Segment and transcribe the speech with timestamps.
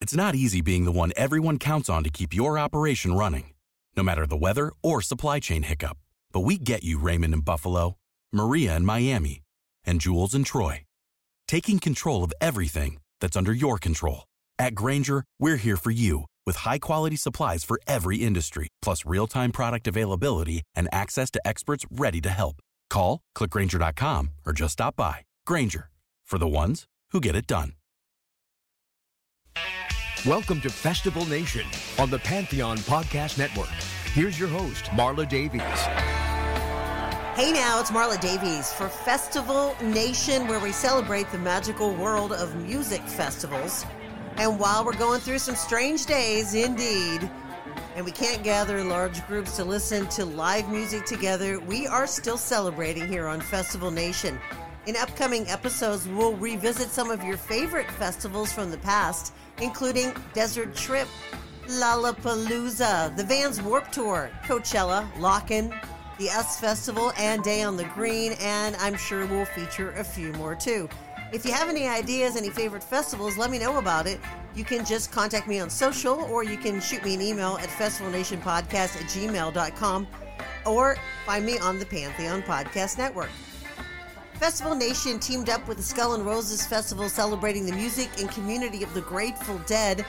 [0.00, 3.54] It's not easy being the one everyone counts on to keep your operation running,
[3.96, 5.96] no matter the weather or supply chain hiccup.
[6.32, 7.94] But we get you, Raymond in Buffalo,
[8.30, 9.40] Maria in Miami,
[9.86, 10.84] and Jules in Troy.
[11.48, 14.26] Taking control of everything that's under your control.
[14.58, 19.26] At Grainger, we're here for you with high quality supplies for every industry, plus real
[19.26, 22.56] time product availability and access to experts ready to help.
[22.90, 25.20] Call, clickgrainger.com, or just stop by.
[25.46, 25.90] Grainger,
[26.24, 27.72] for the ones who get it done.
[30.26, 31.64] Welcome to Festival Nation
[32.00, 33.68] on the Pantheon Podcast Network.
[34.12, 35.62] Here's your host, Marla Davies.
[37.36, 42.56] Hey now, it's Marla Davies for Festival Nation, where we celebrate the magical world of
[42.56, 43.86] music festivals.
[44.36, 47.30] And while we're going through some strange days, indeed,
[47.94, 52.08] and we can't gather in large groups to listen to live music together, we are
[52.08, 54.40] still celebrating here on Festival Nation.
[54.86, 60.74] In upcoming episodes, we'll revisit some of your favorite festivals from the past including Desert
[60.74, 61.08] Trip,
[61.66, 65.74] Lollapalooza, the Vans Warp Tour, Coachella, Lockn',
[66.18, 70.32] the US Festival, and Day on the Green, and I'm sure we'll feature a few
[70.34, 70.88] more too.
[71.32, 74.20] If you have any ideas, any favorite festivals, let me know about it.
[74.54, 77.68] You can just contact me on social or you can shoot me an email at
[77.68, 80.06] festivalnationpodcast at gmail.com
[80.64, 83.30] or find me on the Pantheon Podcast Network.
[84.38, 88.82] Festival Nation teamed up with the Skull and Roses Festival celebrating the music and community
[88.82, 90.02] of the Grateful Dead,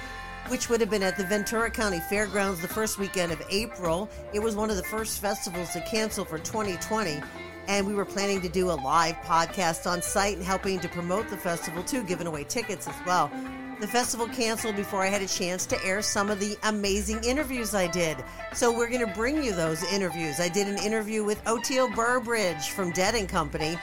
[0.49, 4.09] which would have been at the Ventura County Fairgrounds the first weekend of April.
[4.33, 7.21] It was one of the first festivals to cancel for 2020,
[7.69, 11.29] and we were planning to do a live podcast on site and helping to promote
[11.29, 13.31] the festival too, giving away tickets as well.
[13.79, 17.73] The festival canceled before I had a chance to air some of the amazing interviews
[17.73, 18.17] I did.
[18.53, 20.41] So we're going to bring you those interviews.
[20.41, 23.77] I did an interview with Oteil Burbridge from Dead and Company.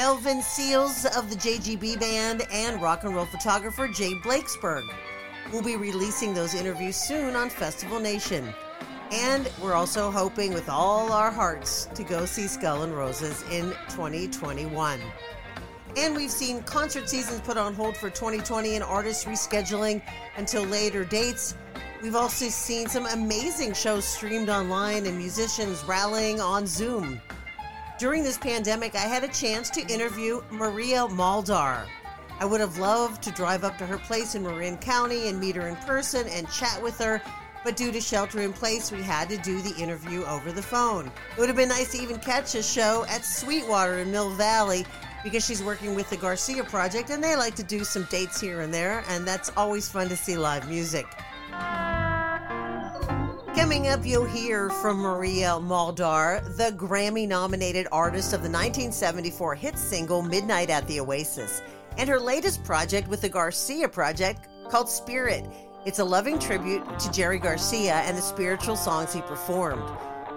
[0.00, 4.82] Melvin Seals of the JGB Band, and rock and roll photographer Jay Blakesberg.
[5.52, 8.54] We'll be releasing those interviews soon on Festival Nation.
[9.12, 13.74] And we're also hoping with all our hearts to go see Skull and Roses in
[13.90, 15.00] 2021.
[15.98, 20.00] And we've seen concert seasons put on hold for 2020 and artists rescheduling
[20.38, 21.56] until later dates.
[22.02, 27.20] We've also seen some amazing shows streamed online and musicians rallying on Zoom.
[28.00, 31.86] During this pandemic, I had a chance to interview Maria Muldaur.
[32.38, 35.54] I would have loved to drive up to her place in Marin County and meet
[35.56, 37.20] her in person and chat with her,
[37.62, 41.08] but due to shelter in place, we had to do the interview over the phone.
[41.08, 44.86] It would have been nice to even catch a show at Sweetwater in Mill Valley
[45.22, 48.62] because she's working with the Garcia Project and they like to do some dates here
[48.62, 51.04] and there, and that's always fun to see live music.
[53.70, 59.78] Coming up, you'll hear from Maria Muldaur, the Grammy nominated artist of the 1974 hit
[59.78, 61.62] single Midnight at the Oasis,
[61.96, 65.44] and her latest project with the Garcia Project called Spirit.
[65.86, 69.84] It's a loving tribute to Jerry Garcia and the spiritual songs he performed.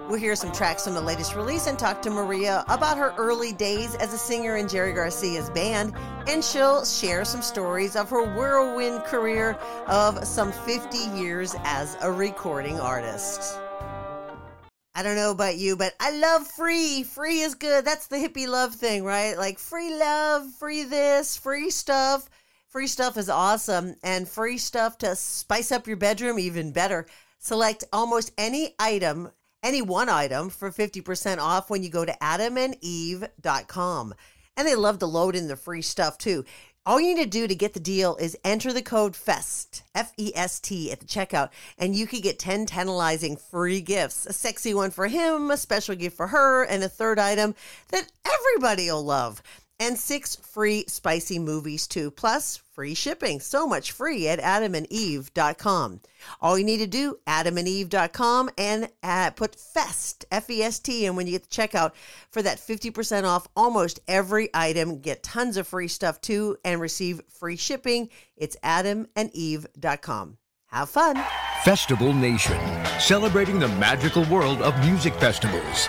[0.08, 3.54] We'll hear some tracks from the latest release and talk to Maria about her early
[3.54, 5.94] days as a singer in Jerry Garcia's band,
[6.28, 9.52] and she'll share some stories of her whirlwind career
[9.86, 13.58] of some 50 years as a recording artist.
[14.94, 17.02] I don't know about you, but I love free.
[17.02, 17.86] Free is good.
[17.86, 19.38] That's the hippie love thing, right?
[19.38, 22.28] Like free love, free this, free stuff.
[22.68, 27.06] Free stuff is awesome, and free stuff to spice up your bedroom even better.
[27.38, 29.30] Select almost any item
[29.64, 34.14] any one item for 50% off when you go to adamandeve.com.
[34.56, 36.44] And they love to load in the free stuff too.
[36.86, 40.12] All you need to do to get the deal is enter the code FEST, F
[40.18, 44.26] E S T, at the checkout, and you could get 10 tantalizing free gifts.
[44.26, 47.54] A sexy one for him, a special gift for her, and a third item
[47.88, 49.42] that everybody will love.
[49.80, 53.40] And six free spicy movies too, plus free shipping.
[53.40, 56.00] So much free at adamandeve.com.
[56.40, 61.48] All you need to do, adamandeve.com and uh, put FEST, F-E-S-T, and when you get
[61.48, 61.92] the checkout
[62.30, 67.20] for that 50% off almost every item, get tons of free stuff too, and receive
[67.28, 68.08] free shipping.
[68.36, 70.38] It's adamandeve.com.
[70.66, 71.22] Have fun.
[71.62, 72.60] Festival Nation,
[72.98, 75.88] celebrating the magical world of music festivals.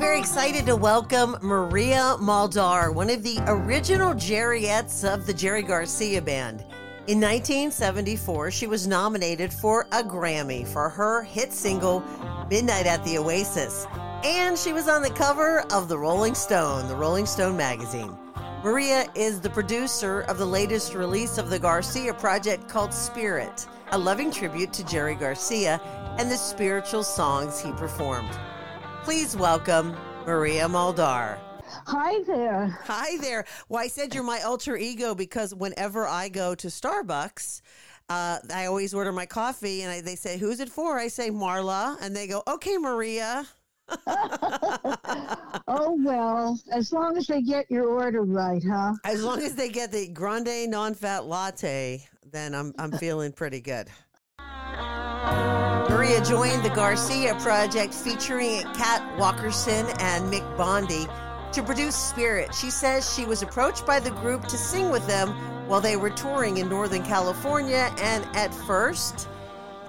[0.00, 6.22] Very excited to welcome Maria Muldaur, one of the original Jerryettes of the Jerry Garcia
[6.22, 6.62] Band.
[7.06, 12.02] In 1974, she was nominated for a Grammy for her hit single,
[12.48, 13.86] Midnight at the Oasis.
[14.24, 18.16] And she was on the cover of the Rolling Stone, the Rolling Stone magazine.
[18.64, 23.98] Maria is the producer of the latest release of the Garcia project called Spirit, a
[23.98, 25.78] loving tribute to Jerry Garcia
[26.18, 28.34] and the spiritual songs he performed.
[29.02, 31.38] Please welcome Maria Muldaur.
[31.86, 32.78] Hi there.
[32.84, 33.46] Hi there.
[33.68, 37.62] Well, I said you're my alter ego because whenever I go to Starbucks,
[38.10, 40.98] uh, I always order my coffee and I, they say, Who's it for?
[40.98, 41.96] I say, Marla.
[42.02, 43.46] And they go, Okay, Maria.
[45.66, 48.92] oh well, as long as they get your order right, huh?
[49.04, 53.88] As long as they get the grande non-fat latte, then I'm I'm feeling pretty good.
[55.88, 61.06] Maria joined the Garcia project featuring Kat Walkerson and Mick Bondi
[61.52, 62.54] to produce Spirit.
[62.54, 65.30] She says she was approached by the group to sing with them
[65.68, 69.28] while they were touring in Northern California, and at first,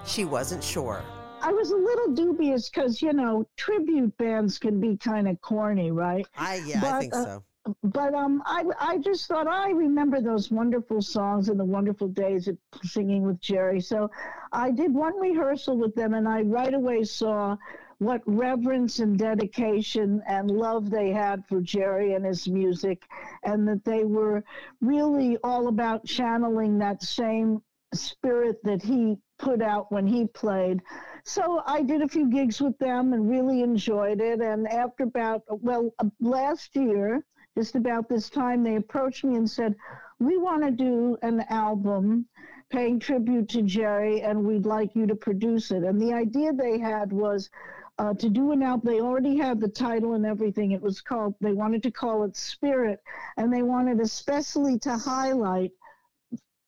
[0.04, 1.02] she wasn't sure.
[1.40, 5.90] I was a little dubious because you know tribute bands can be kind of corny,
[5.90, 6.26] right?
[6.36, 7.44] I yeah, but, I think uh, so.
[7.84, 12.48] But um, I I just thought I remember those wonderful songs and the wonderful days
[12.48, 13.80] of singing with Jerry.
[13.80, 14.10] So
[14.52, 17.56] I did one rehearsal with them, and I right away saw
[17.98, 23.04] what reverence and dedication and love they had for Jerry and his music,
[23.44, 24.42] and that they were
[24.80, 27.62] really all about channeling that same
[27.94, 30.80] spirit that he put out when he played.
[31.24, 34.40] So I did a few gigs with them and really enjoyed it.
[34.40, 37.24] And after about, well, uh, last year,
[37.56, 39.74] just about this time, they approached me and said,
[40.20, 42.26] We want to do an album
[42.70, 45.82] paying tribute to Jerry, and we'd like you to produce it.
[45.82, 47.50] And the idea they had was
[47.98, 48.90] uh, to do an album.
[48.90, 50.72] They already had the title and everything.
[50.72, 53.00] It was called, they wanted to call it Spirit,
[53.36, 55.72] and they wanted especially to highlight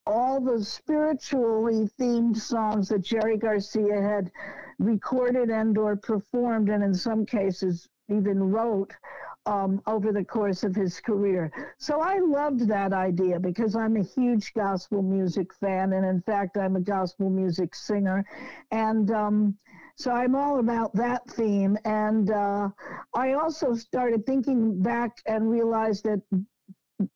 [0.07, 4.31] all the spiritually themed songs that Jerry Garcia had
[4.79, 8.93] recorded and or performed and in some cases even wrote
[9.47, 11.53] um, over the course of his career.
[11.79, 16.57] So I loved that idea because I'm a huge gospel music fan, and in fact,
[16.57, 18.25] I'm a gospel music singer,
[18.71, 19.57] and um,
[19.97, 21.79] so I'm all about that theme.
[21.85, 22.69] And uh,
[23.15, 26.21] I also started thinking back and realized that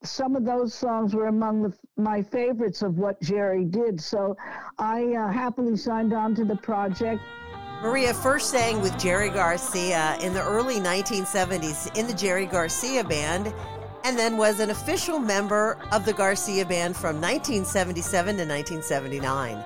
[0.03, 4.01] some of those songs were among the, my favorites of what Jerry did.
[4.01, 4.37] So
[4.79, 7.21] I uh, happily signed on to the project.
[7.81, 13.55] Maria first sang with Jerry Garcia in the early 1970s in the Jerry Garcia Band
[14.03, 19.63] and then was an official member of the Garcia Band from 1977 to 1979.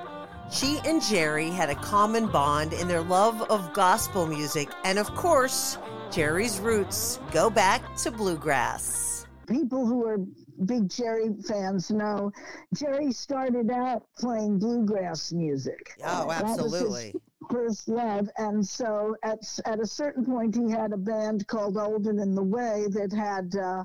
[0.50, 5.14] She and Jerry had a common bond in their love of gospel music, and of
[5.14, 5.78] course,
[6.10, 9.12] Jerry's roots go back to bluegrass
[9.52, 10.18] people who are
[10.64, 12.32] big Jerry fans know
[12.74, 15.94] Jerry started out playing bluegrass music.
[16.04, 17.14] Oh, absolutely.
[17.50, 18.28] First love.
[18.38, 22.34] And so at, at a certain point, he had a band called Old and in
[22.34, 23.84] the Way that had uh,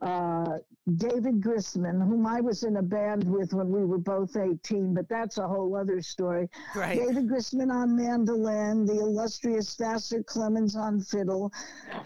[0.00, 0.58] uh,
[0.96, 5.08] David Grisman, whom I was in a band with when we were both 18, but
[5.08, 6.48] that's a whole other story.
[6.74, 6.98] Right.
[6.98, 11.52] David Grisman on mandolin, the illustrious Vassar Clements on fiddle,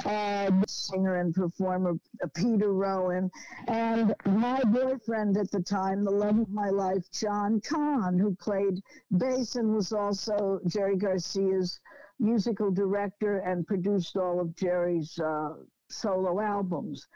[0.07, 3.31] uh, singer and performer uh, Peter Rowan,
[3.67, 8.81] and my boyfriend at the time, the love of my life, John Kahn, who played
[9.19, 11.81] bass and was also Jerry Garcia's
[12.21, 15.55] musical director and produced all of Jerry's uh,
[15.89, 17.07] solo albums.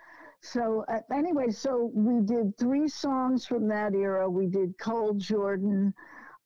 [0.45, 4.29] So uh, anyway, so we did three songs from that era.
[4.29, 5.95] We did Cold Jordan,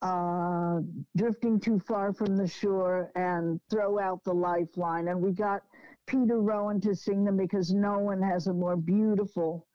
[0.02, 0.80] uh,
[1.16, 5.08] Drifting Too Far from the Shore, and Throw Out the Lifeline.
[5.08, 5.62] And we got
[6.06, 9.66] Peter Rowan to sing them because no one has a more beautiful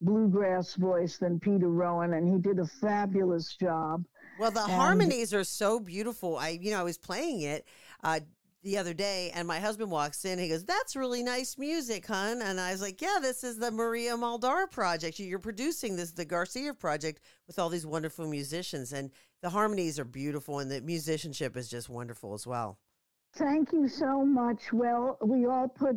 [0.00, 4.04] bluegrass voice than Peter Rowan, and he did a fabulous job.
[4.38, 6.36] Well, the and, harmonies are so beautiful.
[6.36, 7.66] I, you know, I was playing it.
[8.02, 8.20] Uh,
[8.62, 12.40] the other day and my husband walks in he goes that's really nice music hun
[12.42, 16.24] and i was like yeah this is the maria muldaur project you're producing this the
[16.24, 19.10] garcia project with all these wonderful musicians and
[19.42, 22.78] the harmonies are beautiful and the musicianship is just wonderful as well
[23.34, 25.96] thank you so much well we all put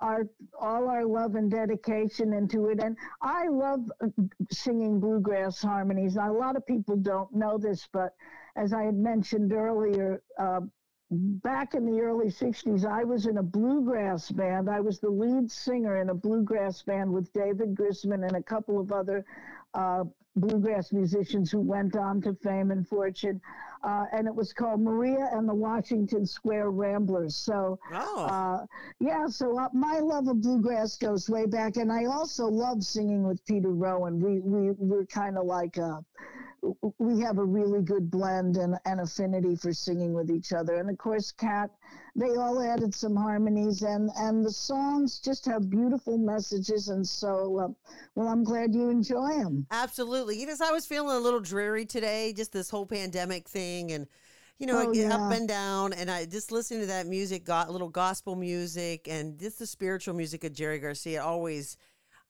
[0.00, 0.28] our
[0.60, 2.80] all our love and dedication into it.
[2.82, 4.08] And I love uh,
[4.50, 6.16] singing bluegrass harmonies.
[6.16, 8.12] Now, a lot of people don't know this, but
[8.56, 10.60] as I had mentioned earlier, uh,
[11.14, 14.68] back in the early 60s, I was in a bluegrass band.
[14.68, 18.78] I was the lead singer in a bluegrass band with David Grisman and a couple
[18.80, 19.24] of other
[19.74, 20.04] uh,
[20.36, 23.40] bluegrass musicians who went on to fame and fortune.
[23.82, 27.36] Uh, and it was called Maria and the Washington Square Ramblers.
[27.36, 28.24] So, Oh.
[28.24, 28.66] uh,
[28.98, 31.76] yeah, so uh, my love of bluegrass goes way back.
[31.76, 34.20] And I also love singing with Peter Rowan.
[34.20, 36.00] We, we, we're kind of like, uh,
[36.98, 40.76] we have a really good blend and, and affinity for singing with each other.
[40.76, 41.70] And of course, Kat,
[42.16, 46.88] they all added some harmonies, and, and the songs just have beautiful messages.
[46.88, 47.68] And so, uh,
[48.14, 49.66] well, I'm glad you enjoy them.
[49.70, 50.38] Absolutely.
[50.38, 54.06] You know, I was feeling a little dreary today, just this whole pandemic thing and
[54.58, 57.70] you know, Oh, get up and down and I just listening to that music, got
[57.70, 61.76] little gospel music and just the spiritual music of Jerry Garcia always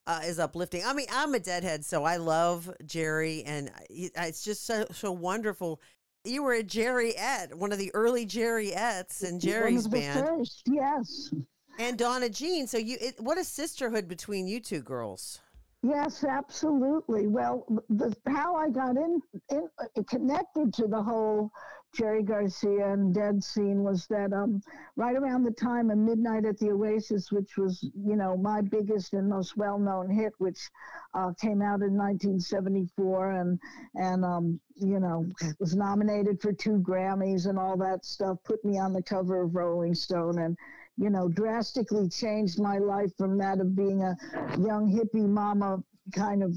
[0.07, 0.83] uh, is uplifting.
[0.85, 5.81] I mean, I'm a deadhead, so I love Jerry and it's just so so wonderful.
[6.25, 10.27] You were a Jerryette, one of the early Jerryettes and Jerry's One of the band,
[10.27, 11.35] First, yes.
[11.79, 12.67] and Donna Jean.
[12.67, 15.41] So you, it, what a sisterhood between you two girls.
[15.83, 17.27] Yes, absolutely.
[17.27, 19.21] Well, the, how I got in,
[19.51, 21.51] in uh, connected to the whole
[21.95, 24.61] Jerry Garcia and Dead scene was that um,
[24.97, 29.13] right around the time of Midnight at the Oasis, which was you know my biggest
[29.13, 30.71] and most well-known hit, which
[31.15, 33.61] uh, came out in 1974 and
[33.95, 35.27] and um, you know
[35.59, 39.55] was nominated for two Grammys and all that stuff, put me on the cover of
[39.55, 40.57] Rolling Stone and
[40.97, 44.17] you know, drastically changed my life from that of being a
[44.59, 45.83] young hippie mama
[46.15, 46.55] kind of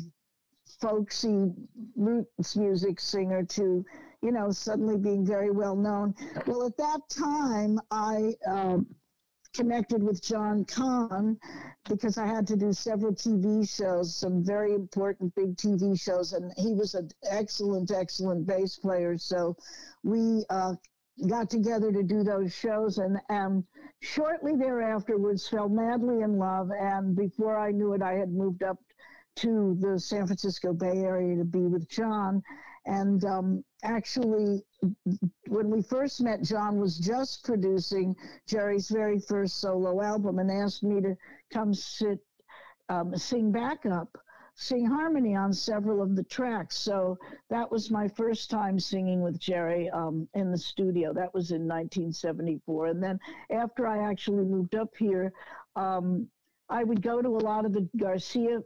[0.79, 1.51] folksy
[1.95, 3.83] roots music singer to,
[4.21, 6.15] you know, suddenly being very well known.
[6.45, 8.87] Well, at that time, I um,
[9.53, 11.37] connected with John Kahn
[11.89, 16.51] because I had to do several TV shows, some very important big TV shows, and
[16.57, 19.17] he was an excellent, excellent bass player.
[19.17, 19.55] So
[20.03, 20.75] we uh,
[21.27, 23.63] got together to do those shows and and
[24.01, 28.77] shortly thereafterwards fell madly in love and before I knew it I had moved up
[29.37, 32.43] to the San Francisco Bay Area to be with John
[32.85, 34.63] and um, actually
[35.47, 38.15] when we first met John was just producing
[38.47, 41.15] Jerry's very first solo album and asked me to
[41.53, 42.19] come sit
[42.89, 44.17] um, sing backup
[44.57, 46.77] sing harmony on several of the tracks.
[46.77, 47.17] So
[47.49, 51.13] that was my first time singing with Jerry um, in the studio.
[51.13, 52.87] That was in 1974.
[52.87, 53.19] And then
[53.51, 55.31] after I actually moved up here,
[55.75, 56.27] um,
[56.69, 58.61] I would go to a lot of the Garcia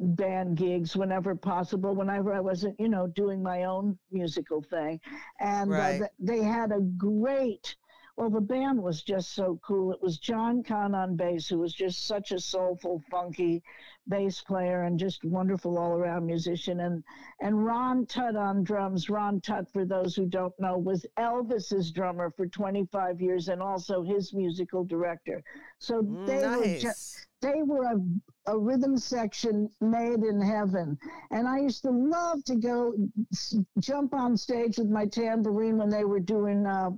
[0.00, 5.00] band gigs whenever possible, whenever I wasn't, you know, doing my own musical thing.
[5.40, 6.02] And Right.
[6.02, 7.76] uh, they had a great
[8.20, 9.92] well, the band was just so cool.
[9.92, 13.62] It was John Kahn on bass, who was just such a soulful, funky
[14.08, 17.02] bass player and just wonderful all-around musician, and
[17.40, 19.08] and Ron Tutt on drums.
[19.08, 24.02] Ron Tutt, for those who don't know, was Elvis's drummer for 25 years and also
[24.02, 25.42] his musical director.
[25.78, 30.98] So they were just they were a, a rhythm section made in heaven.
[31.30, 32.92] And I used to love to go
[33.32, 36.90] s- jump on stage with my tambourine when they were doing uh,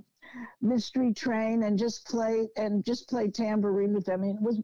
[0.61, 4.21] Mystery Train and just play and just play tambourine with them.
[4.21, 4.61] I mean, it was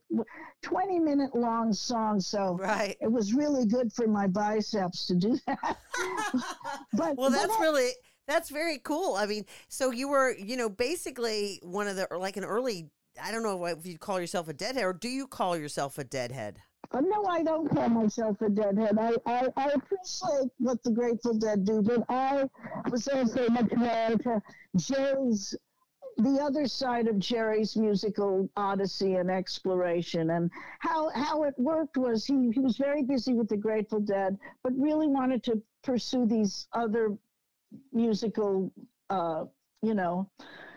[0.62, 2.98] 20 minute long song, so Right.
[3.02, 5.78] it was really good for my biceps to do that.
[6.94, 7.92] but well, but that's I- really
[8.28, 9.16] that's very cool.
[9.16, 12.90] I mean, so you were, you know, basically one of the or like an early.
[13.22, 16.04] I don't know if you'd call yourself a deadhead, or do you call yourself a
[16.04, 16.60] deadhead?
[16.94, 18.98] No, I don't call myself a deadhead.
[18.98, 22.50] I, I, I appreciate what the Grateful Dead do, but I
[22.90, 24.42] was also much more into
[24.76, 25.56] Jerry's,
[26.18, 30.32] the other side of Jerry's musical odyssey and exploration.
[30.32, 34.38] And how, how it worked was he, he was very busy with the Grateful Dead,
[34.64, 37.16] but really wanted to pursue these other
[37.94, 38.74] musical,
[39.12, 39.46] uh,
[39.84, 40.30] you know,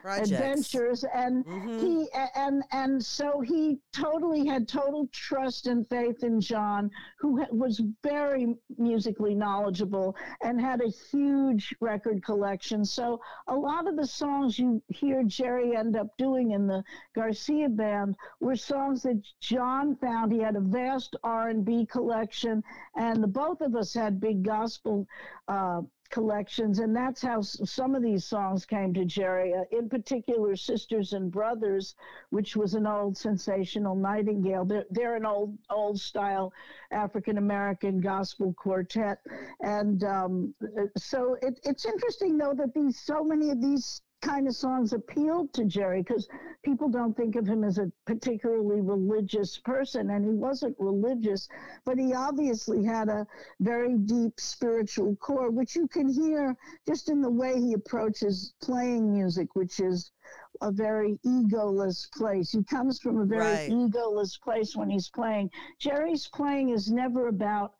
[0.02, 0.30] Projects.
[0.32, 1.80] adventures and Mhm.
[1.80, 6.90] he and and so he totally had total trust and faith in John
[7.20, 13.96] who was very musically knowledgeable and had a huge record collection so a lot of
[13.96, 16.82] the songs you hear Jerry end up doing in the
[17.14, 22.62] Garcia band were songs that John found he had a vast R&B collection
[22.96, 25.06] and the both of us had big gospel
[25.48, 25.82] uh,
[26.12, 29.52] collections, and that's how some of these songs came to Jerry.
[29.54, 31.96] Uh, in particular, "Sisters and Brothers,"
[32.30, 34.64] which was an old sensational Nightingale.
[34.64, 36.52] They're, they're an old old style
[36.92, 39.18] African American gospel quartet,
[39.60, 44.46] and um, uh, so it, it's interesting though that these so many of these kind
[44.48, 46.28] of songs appealed to Jerry because
[46.64, 51.48] people don't think of him as a particularly religious person, and he wasn't religious,
[51.84, 53.26] but he obviously had a
[53.60, 59.12] very deep spiritual core, which you can hear just in the way he approaches playing
[59.12, 60.12] music, which is
[60.60, 62.52] a very egoless place.
[62.52, 63.70] He comes from a very Right.
[63.70, 65.50] egoless place when he's playing.
[65.78, 67.74] Jerry's playing is never about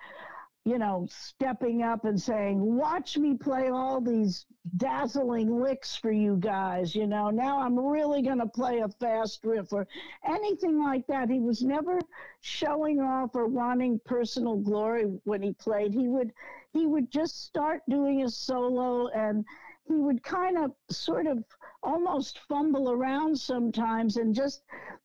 [0.65, 6.37] you know, stepping up and saying, Watch me play all these dazzling licks for you
[6.37, 6.95] guys.
[6.95, 9.89] You know, now I'm really going to play a fast riff or
[10.25, 11.29] anything like that.
[11.29, 11.99] He was never
[12.41, 15.93] showing off or wanting personal glory when he played.
[15.93, 16.33] He would,
[16.73, 19.45] he would just start doing a solo and
[19.89, 21.43] he would kind of sort of
[21.83, 24.63] almost fumble around sometimes and just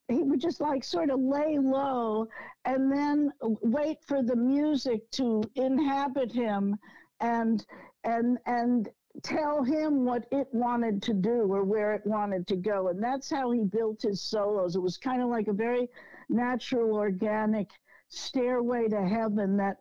[0.08, 2.28] he would just like sort of lay low
[2.66, 6.76] and then wait for the music to inhabit him
[7.20, 7.66] and
[8.04, 8.90] and and
[9.24, 12.90] tell him what it wanted to do or where it wanted to go.
[12.90, 14.76] And that's how he built his solos.
[14.76, 15.90] It was kind of like a very
[16.30, 17.70] natural organic
[18.10, 19.78] stairway to heaven that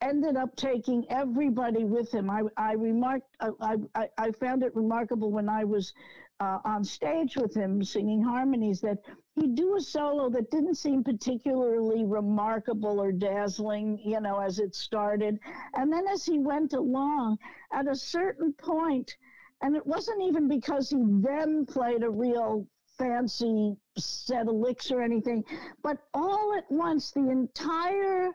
[0.00, 5.30] ended up taking everybody with him i i remarked i i, I found it remarkable
[5.30, 5.92] when i was
[6.40, 8.98] uh, on stage with him singing harmonies that
[9.34, 14.74] he'd do a solo that didn't seem particularly remarkable or dazzling, you know, as it
[14.74, 15.38] started.
[15.74, 17.38] And then as he went along,
[17.72, 19.16] at a certain point,
[19.62, 22.66] and it wasn't even because he then played a real
[22.98, 25.44] fancy set of licks or anything,
[25.82, 28.30] but all at once, the entire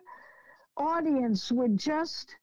[0.76, 2.34] audience would just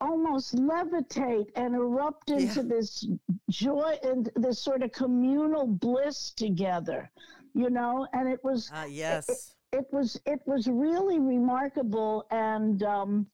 [0.00, 2.68] almost levitate and erupt into Yeah.
[2.68, 3.06] this
[3.50, 7.10] joy and this sort of communal bliss together
[7.54, 9.54] you know and it was Uh, yes.
[9.72, 13.26] it was it was really remarkable and um,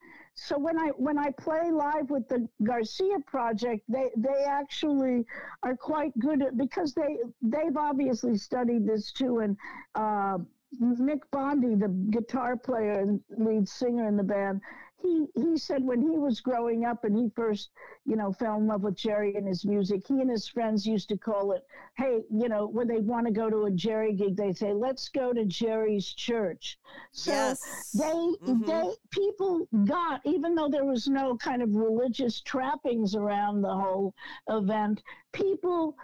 [0.42, 5.24] so when i when i play live with the garcia project they they actually
[5.62, 9.56] are quite good at because they they've obviously studied this too and
[9.94, 10.38] uh,
[10.80, 14.60] Mick Bondi, the guitar player and lead singer in the band,
[15.02, 17.70] he he said when he was growing up and he first,
[18.04, 21.08] you know, fell in love with Jerry and his music, he and his friends used
[21.10, 21.64] to call it,
[21.96, 25.08] hey, you know, when they want to go to a Jerry gig, they say, let's
[25.08, 26.78] go to Jerry's church.
[27.12, 27.90] So yes.
[27.94, 28.04] they
[28.46, 28.66] Mhm.
[28.66, 34.14] they people got even though there was no kind of religious trappings around the whole
[34.48, 35.96] event, people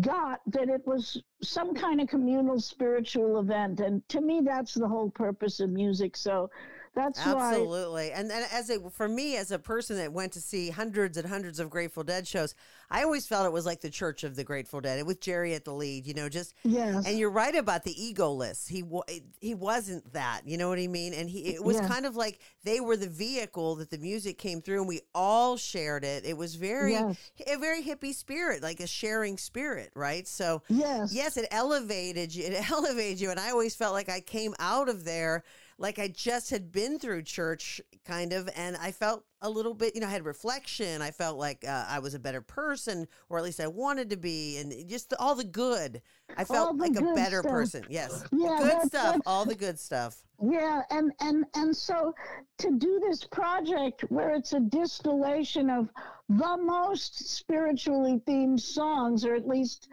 [0.00, 4.88] got that it was some kind of communal spiritual event and to me that's the
[4.88, 6.50] whole purpose of music so
[6.94, 8.12] that's why Absolutely.
[8.12, 11.26] And then as a for me as a person that went to see hundreds and
[11.28, 12.54] hundreds of Grateful Dead shows,
[12.90, 15.64] I always felt it was like the church of the Grateful Dead with Jerry at
[15.64, 18.68] the lead, you know, just yes and you're right about the egoless.
[18.68, 19.04] He wa-
[19.40, 21.14] he wasn't that, you know what I mean?
[21.14, 21.88] And he it was Yeah.
[21.88, 25.56] kind of like they were the vehicle that the music came through and we all
[25.56, 26.26] shared it.
[26.26, 27.16] It was very Yes.
[27.46, 30.28] a very hippie spirit, like a sharing spirit, right?
[30.28, 32.44] So yes Yes, it elevated you.
[32.44, 33.30] It elevated you.
[33.30, 35.42] And I always felt like I came out of there
[35.82, 38.48] like I just had been through church, kind of.
[38.54, 41.02] And I felt a little bit, you know, I had reflection.
[41.02, 44.16] I felt like uh, I was a better person, or at least I wanted to
[44.16, 44.58] be.
[44.58, 46.00] And just the, all the good.
[46.36, 47.50] I felt like a better stuff.
[47.50, 47.84] person.
[47.90, 48.24] Yes.
[48.30, 49.20] Yeah, good stuff.
[49.26, 50.22] All the good stuff.
[50.40, 52.14] Yeah, and and and so
[52.58, 55.88] to do this project where it's a distillation of
[56.28, 59.88] the most spiritually themed songs, or at least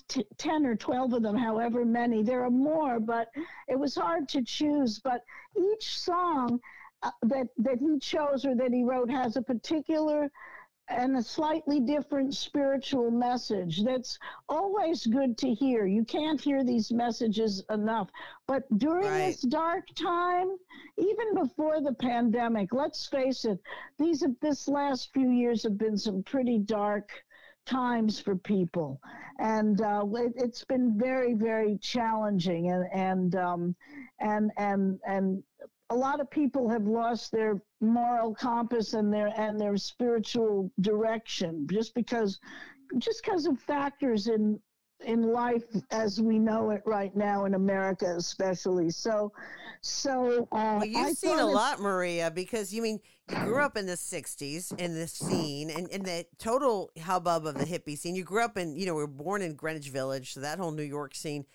[0.00, 2.22] t- ten or twelve of them, however many.
[2.22, 3.28] There are more, but
[3.68, 4.98] it was hard to choose.
[4.98, 5.22] But
[5.56, 6.60] each song
[7.02, 10.30] uh, that that he chose or that he wrote has a particular
[10.88, 15.86] and a slightly different spiritual message that's always good to hear.
[15.86, 18.10] You can't hear these messages enough.
[18.46, 19.26] But during Right.
[19.28, 20.56] this dark time,
[20.98, 23.60] even before the pandemic, let's face it,
[23.96, 27.10] these have, this last few years have been some pretty dark
[27.66, 29.00] times for people,
[29.38, 33.76] and uh, it, it's been very, very challenging, and and um,
[34.20, 35.42] and and and
[35.90, 41.66] a lot of people have lost their moral compass and their and their spiritual direction
[41.70, 42.40] just because
[42.98, 44.58] just because of factors in
[45.04, 49.32] in life as we know it right now in America especially so
[49.82, 53.76] so uh, Well, you've I seen a lot, Maria, because you mean you grew up
[53.76, 58.14] in the '60s in the scene and in the total hubbub of the hippie scene.
[58.14, 60.70] You grew up in, you know, we were born in Greenwich Village, so that whole
[60.70, 61.46] New York scene.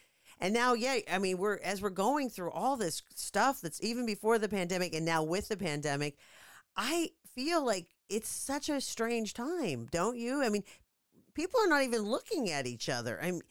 [0.42, 4.06] And now, yeah, I mean, we're as we're going through all this stuff that's even
[4.06, 6.18] before the pandemic and now with the pandemic,
[6.76, 10.44] I feel like it's such a strange time, don't you?
[10.44, 10.64] I mean,
[11.38, 13.20] people are not even looking at each other.
[13.22, 13.42] I mean,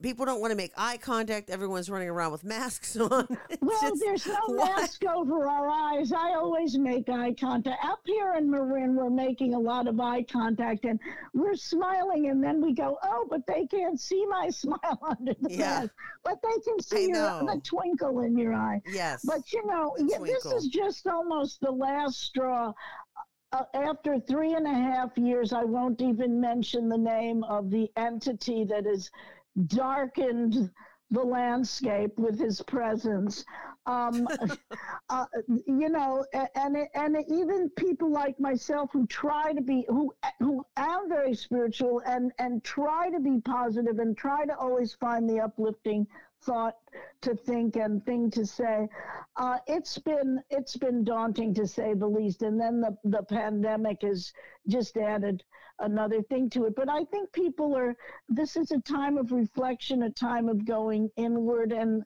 [0.00, 1.50] people don't want to make eye contact.
[1.50, 3.26] Everyone's running around with masks on.
[3.50, 6.12] It's Well, just- there's no why- mask over our eyes.
[6.12, 7.84] I always make eye contact.
[7.84, 11.00] Up here in Marin, we're making a lot of eye contact and
[11.34, 15.50] we're smiling, and then we go, Oh, but they can't see my smile under the
[15.50, 15.58] Yeah.
[15.80, 15.90] mask.
[16.24, 18.80] But they can see your, the twinkle in your eye.
[18.86, 19.24] Yes.
[19.26, 22.72] But you know, this is just almost the last straw.
[23.52, 27.90] Uh, after three and a half years, I won't even mention the name of the
[27.96, 29.10] entity that has
[29.66, 30.70] darkened
[31.10, 33.44] the landscape with his presence.
[33.84, 34.26] Um,
[35.10, 35.26] uh,
[35.66, 41.10] you know, and and even people like myself who try to be who who am
[41.10, 46.06] very spiritual and and try to be positive and try to always find the uplifting
[46.42, 46.76] thought
[47.22, 48.88] to think and thing to say.
[49.36, 54.02] Uh, it's been it's been daunting to say the least, and then the the pandemic
[54.02, 54.32] has
[54.68, 55.42] just added
[55.78, 56.74] another thing to it.
[56.74, 57.96] But I think people are.
[58.28, 62.02] This is a time of reflection, a time of going inward, and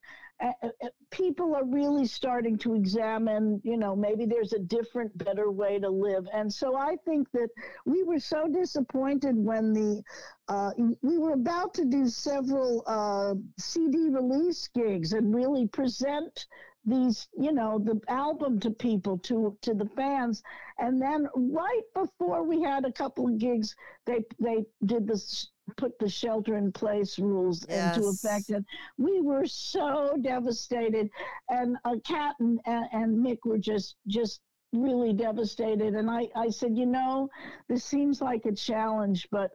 [1.10, 3.60] people are really starting to examine.
[3.64, 6.26] You know, maybe there's a different, better way to live.
[6.32, 7.48] And so I think that
[7.84, 10.02] we were so disappointed when the
[10.48, 10.70] uh,
[11.02, 16.46] we were about to do several uh, CD release gigs and really present
[16.86, 20.42] these, you know, the album to people, to to the fans,
[20.78, 23.74] and then right before we had a couple of gigs,
[24.06, 28.50] they they did this put the shelter in place rules into effect.
[28.50, 28.64] And
[28.98, 31.10] we were so devastated.
[31.50, 34.40] And uh, kat and, and, and mick were just just
[34.72, 35.94] really devastated.
[35.94, 37.28] And I, I said you know
[37.68, 39.50] this seems like a challenge but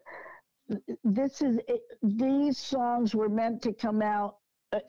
[1.03, 4.35] this is it, these songs were meant to come out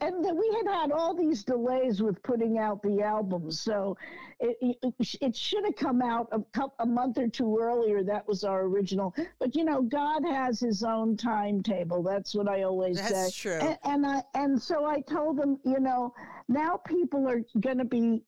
[0.01, 3.97] and that we had had all these delays with putting out the albums so
[4.39, 8.27] it, it, it should have come out a, couple, a month or two earlier that
[8.27, 12.97] was our original but you know god has his own timetable that's what i always
[12.97, 13.53] say That's true.
[13.53, 16.13] and, and I and so I told them, you know,
[16.47, 18.23] now people are going to be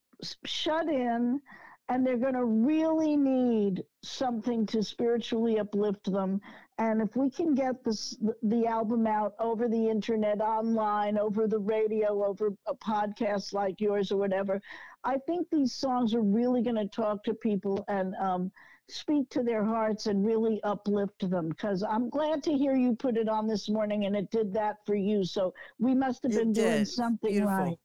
[0.45, 1.41] shut in,
[1.89, 6.41] and they're going to really need something to spiritually uplift them.
[6.77, 11.59] And if we can get this the album out over the internet, online, over the
[11.59, 14.61] radio, over a podcast like yours or whatever,
[15.03, 18.15] I think these songs are really going to talk to people and.
[18.15, 18.51] Um,
[18.87, 23.17] speak to their hearts and really uplift them because i'm glad to hear you put
[23.17, 26.53] it on this morning and it did that for you so we must have been
[26.53, 27.75] doing something Beautiful.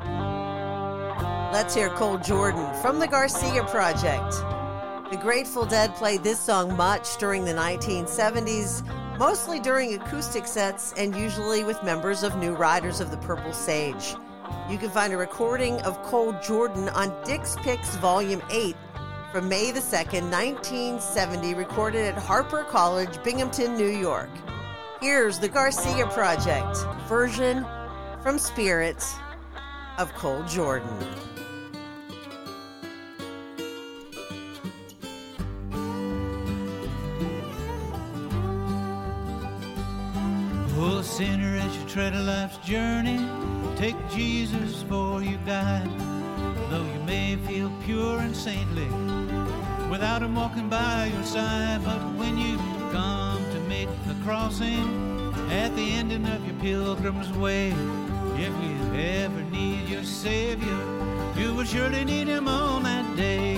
[0.00, 0.34] right
[1.54, 4.63] Let's hear Cold Jordan from the Garcia Project.
[5.14, 8.82] The Grateful Dead played this song much during the 1970s,
[9.16, 14.16] mostly during acoustic sets and usually with members of New Riders of the Purple Sage.
[14.68, 18.74] You can find a recording of Cold Jordan on Dick's Picks Volume 8
[19.30, 24.30] from May the 2nd, 1970, recorded at Harpur College, Binghamton, New York.
[25.00, 26.76] Here's the Garcia Project
[27.08, 27.64] version
[28.20, 29.14] from Spirits
[29.96, 30.90] of Cold Jordan.
[40.76, 43.20] Oh, sinner, as you tread a life's journey,
[43.76, 45.88] take Jesus for your guide.
[46.68, 48.88] Though you may feel pure and saintly,
[49.88, 52.56] without him walking by your side, but when you
[52.90, 57.68] come to make the crossing at the ending of your pilgrim's way,
[58.34, 60.80] if you ever need your Savior,
[61.36, 63.56] you will surely need him on that day.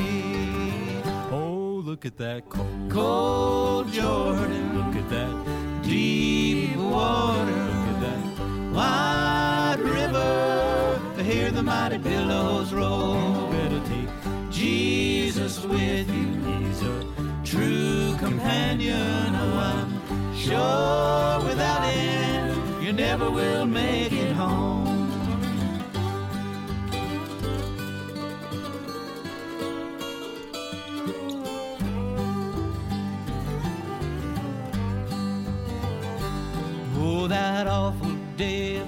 [1.32, 4.76] Oh, look at that cold, cold Jordan.
[4.76, 7.66] Look at that deep water.
[8.72, 11.00] Wide river.
[11.16, 13.50] To hear the mighty billows roll.
[13.50, 14.08] Better take
[14.50, 16.28] Jesus with you.
[16.50, 17.06] He's a
[17.44, 19.34] true companion.
[19.34, 24.75] Oh, I'm sure without him you never will make it home.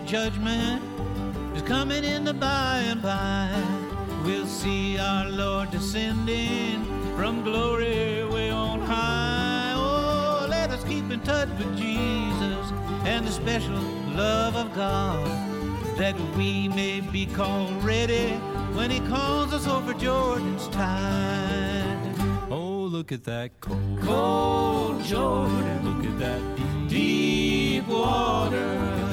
[0.09, 0.83] Judgment
[1.55, 3.63] is coming in the by and by.
[4.25, 6.83] We'll see our Lord descending
[7.15, 9.75] from glory way on high.
[9.77, 12.73] Oh, let us keep in touch with Jesus
[13.05, 13.77] and the special
[14.15, 15.27] love of God,
[15.99, 18.31] that we may be called ready
[18.77, 22.15] when He calls us over Jordan's tide.
[22.51, 25.85] Oh, look at that cold, cold Jordan.
[25.85, 29.08] Look at that deep, deep water.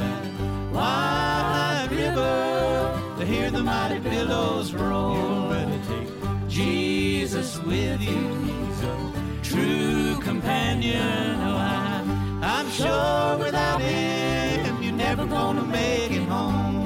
[0.75, 5.55] Wide river to hear the mighty billows roll.
[5.55, 8.95] You take Jesus with you, he's a
[9.41, 11.39] true companion.
[11.39, 12.03] Oh, I,
[12.41, 16.83] I'm sure without him, you're never gonna make it home.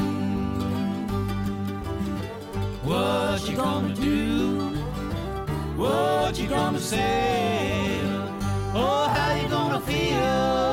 [2.83, 4.59] What you gonna do?
[5.75, 7.99] What you gonna say?
[8.75, 10.68] Oh, how you gonna feel?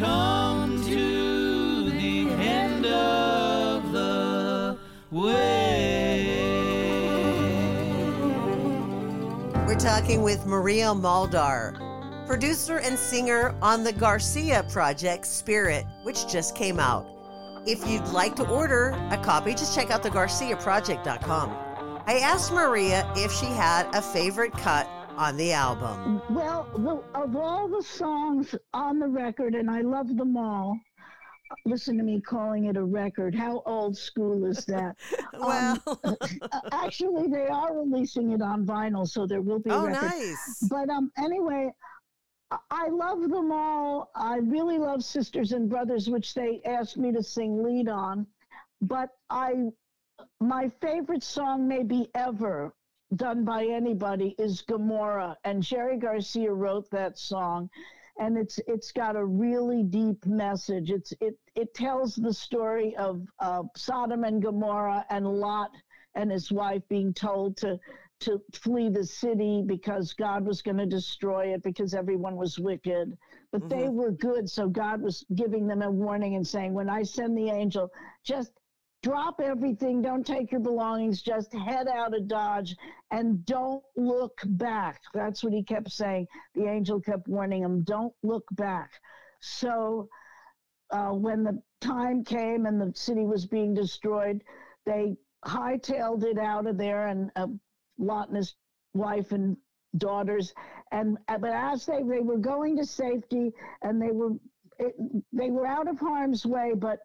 [0.00, 4.78] Come to the end of the
[5.10, 6.40] way?
[9.66, 16.56] We're talking with Maria Muldaur, producer and singer on the Garcia project Spirit, which just
[16.56, 17.06] came out.
[17.66, 21.50] If you'd like to order a copy, just check out thegarciaproject.com.
[22.06, 24.88] I asked Maria if she had a favorite cut
[25.20, 26.22] on the album.
[26.30, 30.80] Well, the, of all the songs on the record, and I love them all.
[31.66, 33.34] Listen to me calling it a record.
[33.34, 34.96] How old school is that?
[35.38, 36.16] well, um,
[36.72, 39.68] actually, they are releasing it on vinyl, so there will be.
[39.68, 40.02] oh, record.
[40.02, 40.66] nice.
[40.70, 41.70] But um, anyway,
[42.50, 44.10] I- I love them all.
[44.14, 48.26] I really love Sisters and Brothers, which they asked me to sing lead on.
[48.80, 49.66] But I,
[50.40, 52.72] my favorite song maybe ever
[53.16, 57.70] done by anybody is Gomorrah, and Jerry Garcia wrote that song,
[58.18, 60.90] and it's it's got a really deep message.
[60.90, 65.70] It's it it tells the story of uh, Sodom and Gomorrah and Lot
[66.14, 67.78] and his wife being told to
[68.20, 73.16] to flee the city because God was going to destroy it because everyone was wicked.
[73.50, 74.48] But they were good.
[74.48, 77.90] So God was giving them a warning and saying, when I send the angel,
[78.22, 78.52] just
[79.02, 80.02] drop everything.
[80.02, 81.22] Don't take your belongings.
[81.22, 82.76] Just head out of Dodge
[83.10, 85.00] and don't look back.
[85.14, 86.26] That's what he kept saying.
[86.54, 88.90] The angel kept warning him, don't look back.
[89.40, 90.08] So
[90.90, 94.42] uh, when the time came and the city was being destroyed,
[94.84, 97.46] they hightailed it out of there and uh,
[97.98, 98.54] Lot and his
[98.94, 99.56] wife and
[99.96, 100.52] daughters.
[100.92, 104.32] And uh, but as they they were going to safety and they were
[104.78, 104.94] it,
[105.32, 107.00] they were out of harm's way, but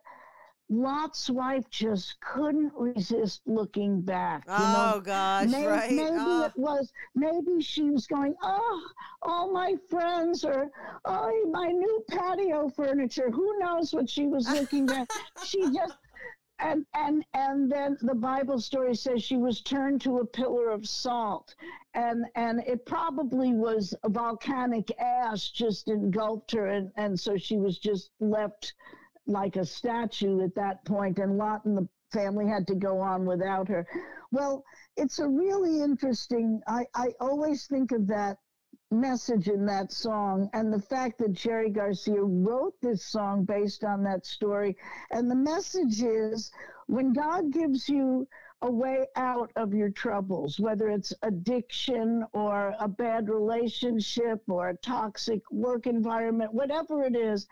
[0.69, 4.43] Lot's wife just couldn't resist looking back.
[4.47, 4.93] you know?
[4.95, 5.91] Oh gosh, May- right?
[5.91, 6.43] Maybe Oh.
[6.45, 8.81] it was, maybe she was going, oh,
[9.21, 10.71] all my friends or
[11.05, 13.29] oh, my new patio furniture.
[13.29, 15.07] Who knows what she was looking at?
[15.45, 15.97] she just,
[16.57, 20.87] and, and, and then the Bible story says she was turned to a pillar of
[20.87, 21.53] salt.
[21.93, 26.67] And, and it probably was a volcanic ash just engulfed her.
[26.67, 28.73] And, and so she was just left
[29.27, 33.25] like a statue at that point, and Lot and the family had to go on
[33.25, 33.87] without her.
[34.31, 34.63] Well,
[34.95, 36.61] it's a really interesting.
[36.67, 38.37] I, I always think of that
[38.91, 44.03] message in that song and the fact that Jerry Garcia wrote this song based on
[44.03, 44.77] that story.
[45.11, 46.51] And the message is
[46.87, 48.27] when God gives you
[48.61, 54.77] a way out of your troubles, whether it's addiction or a bad relationship or a
[54.77, 57.47] toxic work environment, whatever it is,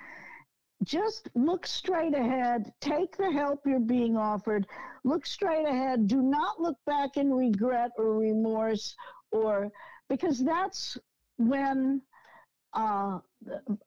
[0.84, 4.67] just look straight ahead, take the help you're being offered,
[5.04, 8.96] look straight ahead, do not look back in regret or remorse
[9.32, 9.69] or
[10.10, 10.98] because that's
[11.38, 12.02] when
[12.73, 13.19] uh,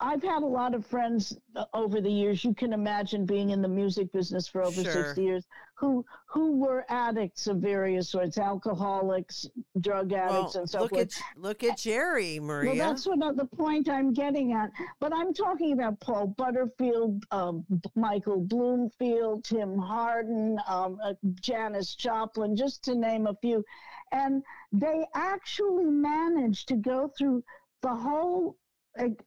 [0.00, 1.36] I've had a lot of friends
[1.72, 2.44] over the years.
[2.44, 4.92] You can imagine being in the music business for over Sure.
[4.92, 9.46] 60 years who who were addicts of various sorts, alcoholics,
[9.80, 11.02] drug addicts, Well, and so look forth.
[11.02, 12.70] at look at Jerry, Maria.
[12.74, 14.70] Well, that's what uh, the point I'm getting at.
[15.00, 22.56] But I'm talking about Paul Butterfield, um, Michael Bloomfield, Tim Hardin, um, uh, Janis Joplin,
[22.56, 23.64] just to name a few.
[24.12, 27.42] And they actually managed to go through
[27.82, 28.56] the whole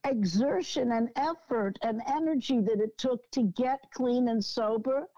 [0.04, 5.08] exertion and effort and energy that it took to get clean and sober,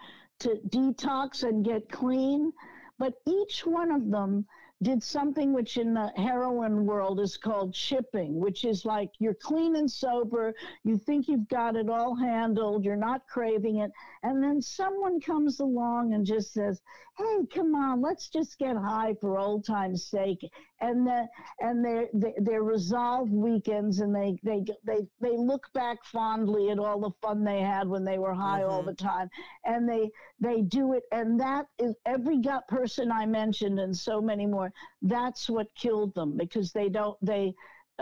[0.41, 2.53] to detox and get clean.
[2.99, 4.47] But each one of them
[4.83, 9.77] did something which in the heroin world is called chipping, which is like you're clean
[9.77, 13.93] and sober, you think you've got it all handled, you're not craving it,
[14.25, 16.83] and then someone comes along and just says,
[17.17, 20.51] "Hey, come on, let's just get high for old time's sake,"
[20.83, 21.29] and the,
[21.61, 27.01] and their their- resolve weekends, and they they they they look back fondly at all
[27.01, 28.87] the fun they had when they were high all Mhm.
[28.87, 29.31] the time,
[29.65, 34.21] and they they do it, and that is every gut person I mentioned, and so
[34.21, 34.73] many more.
[35.03, 37.55] That's what killed them because they don't they.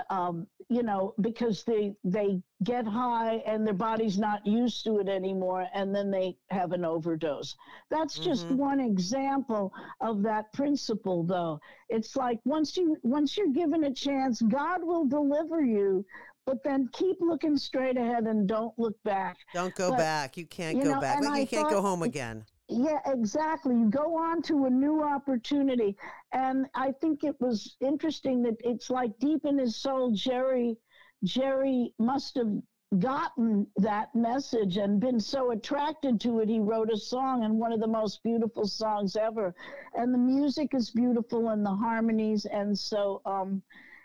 [0.09, 5.09] Um, you know, because they they get high and their body's not used to it
[5.09, 7.56] anymore, and then they have an overdose.
[7.90, 8.56] That's just Mhm.
[8.56, 11.61] one example of that principle, though.
[11.88, 16.06] It's like once you once you're given a chance, God will deliver you,
[16.46, 19.38] but then keep looking straight ahead and don't look back.
[19.52, 20.37] Don't go but, back.
[20.37, 21.20] You can't you go know, back.
[21.20, 22.44] Like I you can't go home again.
[22.70, 23.74] Yeah, exactly.
[23.76, 25.96] You go on to a new opportunity.
[26.33, 30.78] And I think it was interesting that it's like deep in his soul, Jerry,
[31.24, 32.62] Jerry must have
[32.98, 37.72] gotten that message and been so attracted to it, he wrote a song and one
[37.72, 39.54] of the most beautiful songs ever.
[39.94, 42.46] And the music is beautiful and the harmonies.
[42.46, 43.62] And so, um,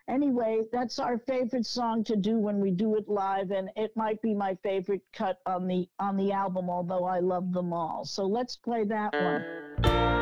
[0.07, 4.21] anyway, that's our favorite song to do when we do it live, and it might
[4.21, 8.05] be my favorite cut on the on the album, although I love them all.
[8.05, 9.85] So let's play that one.
[9.85, 10.14] Uh,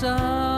[0.00, 0.49] the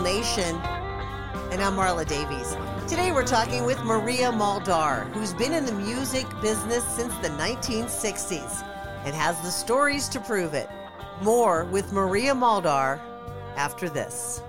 [0.00, 0.56] Nation,
[1.50, 2.56] and I'm Marla Davies.
[2.88, 8.62] Today we're talking with Maria Muldaur, who's been in the music business since the 1960s
[9.04, 10.68] and has the stories to prove it.
[11.22, 13.00] More with Maria Muldaur
[13.56, 14.42] after this.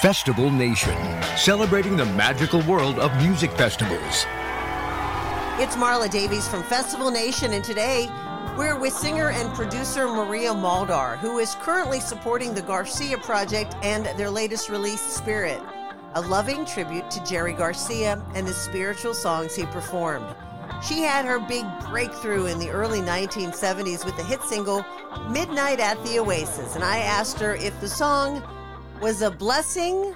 [0.00, 0.96] Festival Nation,
[1.36, 4.26] celebrating the magical world of music festivals.
[5.58, 8.10] It's Marla Davies from Festival Nation, and today
[8.58, 14.04] we're with singer and producer Maria Muldaur, who is currently supporting the Garcia Project and
[14.18, 15.58] their latest release, Spirit,
[16.14, 20.26] a loving tribute to Jerry Garcia and the spiritual songs he performed.
[20.86, 24.84] She had her big breakthrough in the early 1970s with the hit single
[25.30, 28.42] Midnight at the Oasis, and I asked her if the song
[29.00, 30.14] was a blessing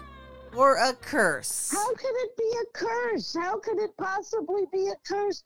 [0.57, 1.71] or a curse?
[1.71, 3.35] How could it be a curse?
[3.35, 5.43] How could it possibly be a curse?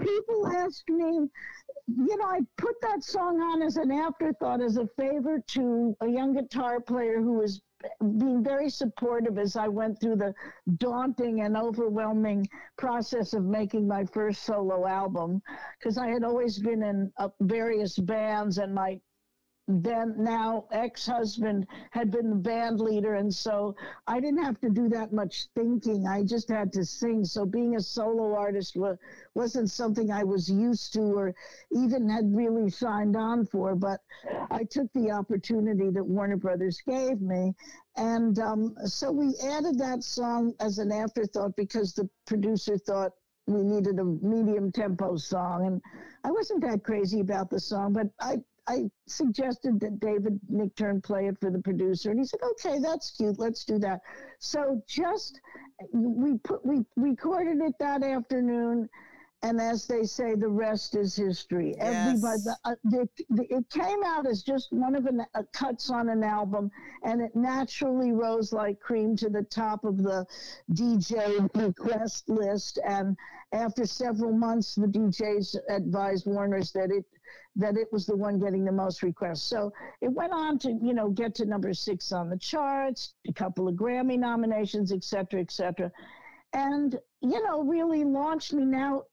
[0.00, 1.28] People ask me,
[1.88, 6.08] you know, I put that song on as an afterthought, as a favor to a
[6.08, 7.60] young guitar player who was
[8.18, 10.34] being very supportive as I went through the
[10.78, 12.48] daunting and overwhelming
[12.78, 15.42] process of making my first solo album
[15.78, 18.98] because I had always been in uh, various bands and my
[19.68, 23.74] then now ex-husband had been the band leader and so
[24.06, 26.06] i didn't have to do that much thinking.
[26.06, 27.24] I just had to sing.
[27.24, 28.96] So being a solo artist was,
[29.34, 31.34] wasn't something i was used to or
[31.72, 34.00] even had really signed on for but
[34.50, 37.54] i took the opportunity that warner brothers gave me.
[37.96, 43.12] And um, so we added that song as an afterthought because the producer thought
[43.46, 45.66] we needed a medium tempo song.
[45.66, 45.82] And
[46.22, 48.36] i wasn't that crazy about the song but i
[48.68, 53.12] I suggested that David Nichtern play it for the producer, and he said, "Okay, that's
[53.12, 53.38] cute.
[53.38, 54.00] Let's do that."
[54.38, 55.40] So just
[55.92, 58.88] we put we recorded it that afternoon,
[59.42, 61.74] and as they say, the rest is history.
[61.76, 62.08] Yes.
[62.08, 66.08] Everybody, uh, the, the, it came out as just one of an, uh, cuts on
[66.08, 66.70] an album,
[67.04, 70.26] and it naturally rose like cream to the top of the
[70.72, 72.80] DJ request list.
[72.84, 73.16] And
[73.52, 77.04] after several months, the DJs advised Warner's that it
[77.56, 79.44] that it was the one getting the most requests.
[79.44, 83.32] So it went on to, you know, get to number six on the charts, a
[83.32, 85.90] couple of Grammy nominations, et cetera, et cetera.
[86.52, 89.04] And, you know, really launched me now.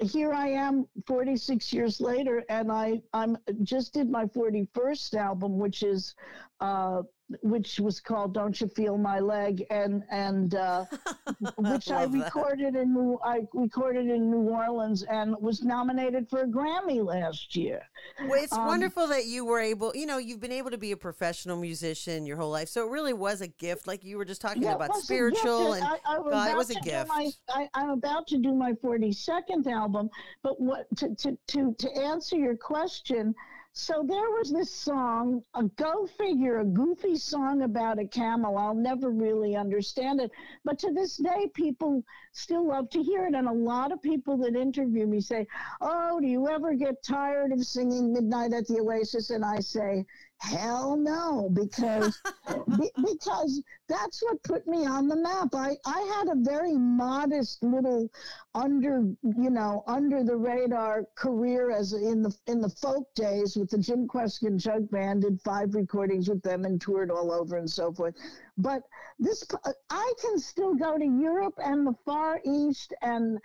[0.00, 5.82] Here I am 46 years later, and I I'm just did my 41st album, which
[5.82, 6.14] is
[6.60, 7.02] uh,
[7.42, 10.84] which was called "Don't You Feel My Leg," and and uh,
[11.58, 12.10] which I that.
[12.12, 17.56] recorded in New I recorded in New Orleans and was nominated for a Grammy last
[17.56, 17.82] year.
[18.28, 20.92] Well, it's Um, wonderful that you were able, you know, you've been able to be
[20.92, 22.68] a professional musician your whole life.
[22.68, 25.84] So it really was a gift, like you were just talking Yeah, about spiritual and
[25.84, 27.08] I, I God, it was a gift.
[27.08, 30.10] My, I, I'm about to do my 42nd album,
[30.42, 33.34] but what to to to to answer your question.
[33.74, 38.58] So there was this song, a go figure, a goofy song about a camel.
[38.58, 40.30] I'll never really understand it,
[40.62, 43.34] but to this day, people still love to hear it.
[43.34, 45.46] And a lot of people that interview me say,
[45.80, 50.04] "Oh, do you ever get tired of singing Midnight at the Oasis?" And I say,
[50.38, 52.20] "Hell no," because
[52.78, 55.54] be- because that's what put me on the map.
[55.54, 58.10] I, I had a very modest little
[58.54, 63.70] under you know under the radar career as in the in the folk days with
[63.70, 65.22] the Jim Kweskin Jug Band.
[65.22, 68.14] Did five recordings with them and toured all over and so forth.
[68.56, 68.82] But
[69.18, 73.38] this uh, I can still go to Europe and the Far East and.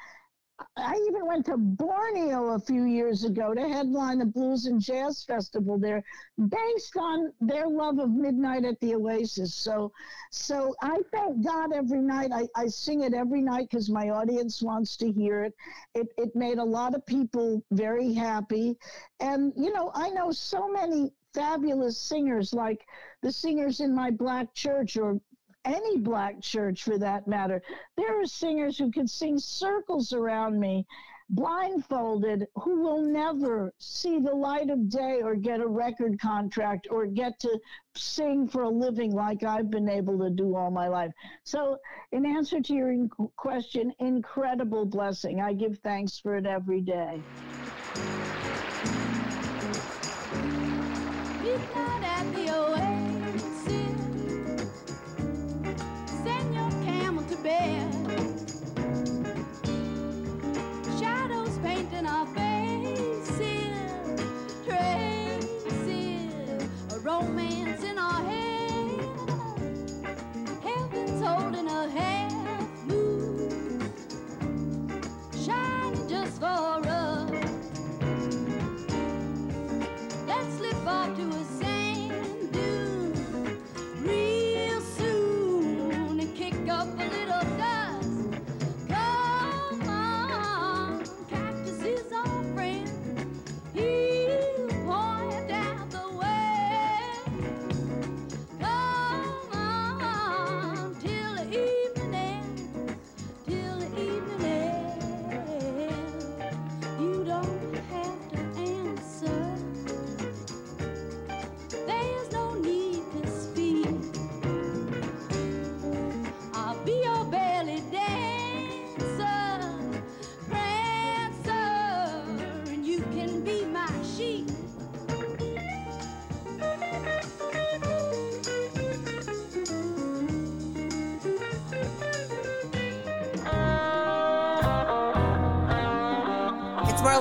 [0.75, 5.23] I even went to Borneo a few years ago to headline the Blues and Jazz
[5.23, 6.03] Festival there,
[6.49, 9.53] based on their love of Midnight at the Oasis.
[9.53, 9.91] So,
[10.31, 12.31] so I thank God every night.
[12.33, 15.53] I, I sing it every night because my audience wants to hear it.
[15.93, 18.77] It it made a lot of people very happy,
[19.19, 22.83] and you know I know so many fabulous singers like
[23.21, 25.19] the singers in my black church or
[25.67, 27.61] any black church for that matter.
[27.95, 30.85] There are singers who can sing circles around me,
[31.29, 37.05] blindfolded, who will never see the light of day or get a record contract or
[37.05, 37.59] get to
[37.95, 41.11] sing for a living like I've been able to do all my life.
[41.43, 41.77] So,
[42.13, 45.41] in answer to your question, incredible blessing.
[45.41, 47.21] I give thanks for it every day.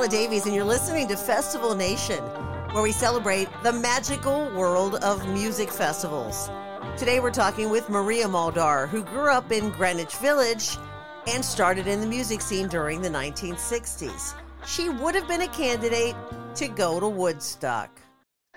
[0.06, 2.22] Marla Davies, and you're listening to Festival Nation,
[2.72, 6.48] where we celebrate the magical world of music festivals.
[6.96, 10.76] Today we're talking with Maria Muldaur, who grew up in Greenwich Village
[11.26, 14.34] and started in the music scene during the 1960s.
[14.64, 16.14] She would have been a candidate
[16.54, 17.90] to go to Woodstock.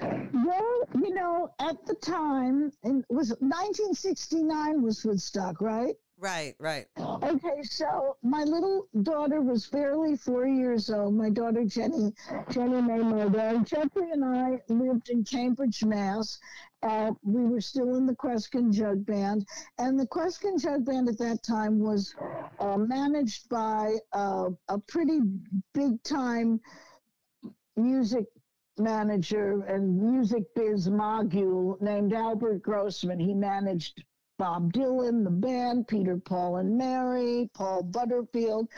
[0.02, 5.96] Well, you know, at the time, it was 1969 was Woodstock, right?
[6.22, 6.86] Right, right.
[7.00, 11.14] Okay, so my little daughter was barely four years old.
[11.14, 12.12] My daughter Jenny,
[12.52, 16.38] Jenny May and Jeffrey and I lived in Cambridge, Mass.
[16.84, 19.46] Uh, we were still in the Kweskin Jug Band,
[19.78, 22.14] and the Kweskin Jug Band at that time was
[22.60, 25.22] uh, managed by uh, a pretty
[25.74, 26.60] big time
[27.78, 28.26] music
[28.78, 33.20] manager and music biz mogul named Albert Grossman.
[33.20, 34.04] He managed
[34.40, 38.70] Bob Dylan, the band, Peter, Paul, and Mary, Paul Butterfield,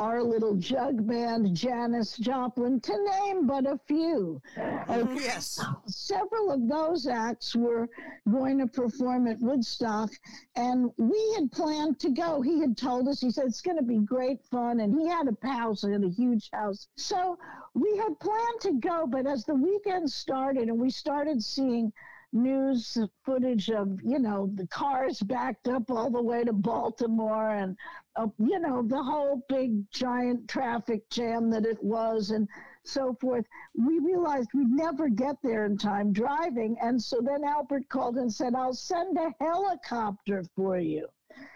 [0.00, 4.42] our little jug band, Janis Joplin, to name but a few.
[4.56, 5.16] Mm-hmm.
[5.24, 5.64] Yes.
[5.86, 7.88] Several of those acts were
[8.28, 10.10] going to perform at Woodstock,
[10.56, 12.42] and we had planned to go.
[12.42, 15.28] He had told us, he said, it's going to be great fun, and he had
[15.28, 16.88] a house, had a huge house.
[16.96, 17.38] So
[17.74, 21.92] we had planned to go, but as the weekend started and we started seeing
[22.34, 27.76] news footage of you know the cars backed up all the way to Baltimore and
[28.16, 32.48] uh, you know the whole big giant traffic jam that it was and
[32.82, 37.88] so forth we realized we'd never get there in time driving and so then Albert
[37.88, 41.06] called and said I'll send a helicopter for you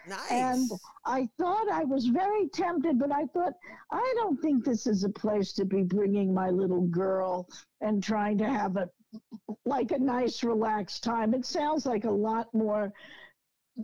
[0.07, 0.31] Nice.
[0.31, 0.69] and
[1.05, 3.53] I thought I was very tempted, but I thought,
[3.91, 7.47] I don't think this is a place to be bringing my little girl
[7.79, 8.89] and trying to have a
[9.65, 11.33] like a nice, relaxed time.
[11.33, 12.93] It sounds like a lot more,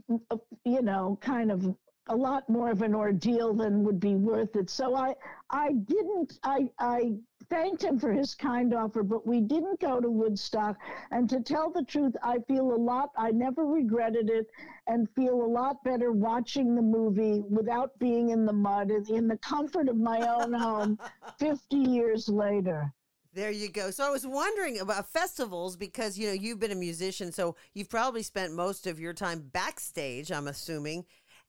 [0.09, 1.75] you know, kind of
[2.07, 4.69] a lot more of an ordeal than would be worth it.
[4.69, 5.15] So I,
[5.49, 7.13] I didn't, I, I
[7.49, 10.77] thanked him for his kind offer, but we didn't go to Woodstock.
[11.11, 14.47] And to tell the truth, I feel a lot, I never regretted it
[14.87, 19.37] and feel a lot better watching the movie without being in the mud, in the
[19.37, 20.99] comfort of my own home
[21.39, 22.93] 50 years later.
[23.35, 23.91] There you go.
[23.91, 27.89] So I was wondering about festivals because you know you've been a musician, so you've
[27.89, 30.31] probably spent most of your time backstage.
[30.31, 31.03] I'm assuming,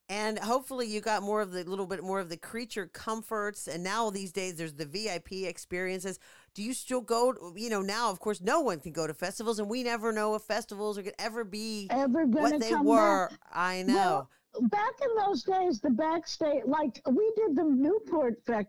[0.08, 3.68] and hopefully you got more of the little bit more of the creature comforts.
[3.68, 6.18] And now these days there's the VIP experiences.
[6.54, 7.52] Do you still go?
[7.54, 10.34] You know, now of course no one can go to festivals, and we never know
[10.34, 13.28] if festivals are going to ever be Ever what they come were.
[13.28, 13.38] back?
[13.52, 13.94] I know.
[13.94, 14.30] Well,
[14.70, 18.66] back in those days, the backstage, like we did the Newport Fe-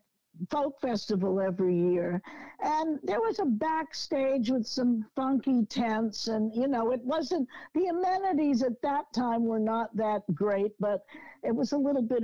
[0.50, 2.22] Folk Festival every year,
[2.62, 7.88] and there was a backstage with some funky tents, and you know, it wasn't the
[7.88, 11.06] amenities at that time were not that great, but
[11.44, 12.24] it was a little bit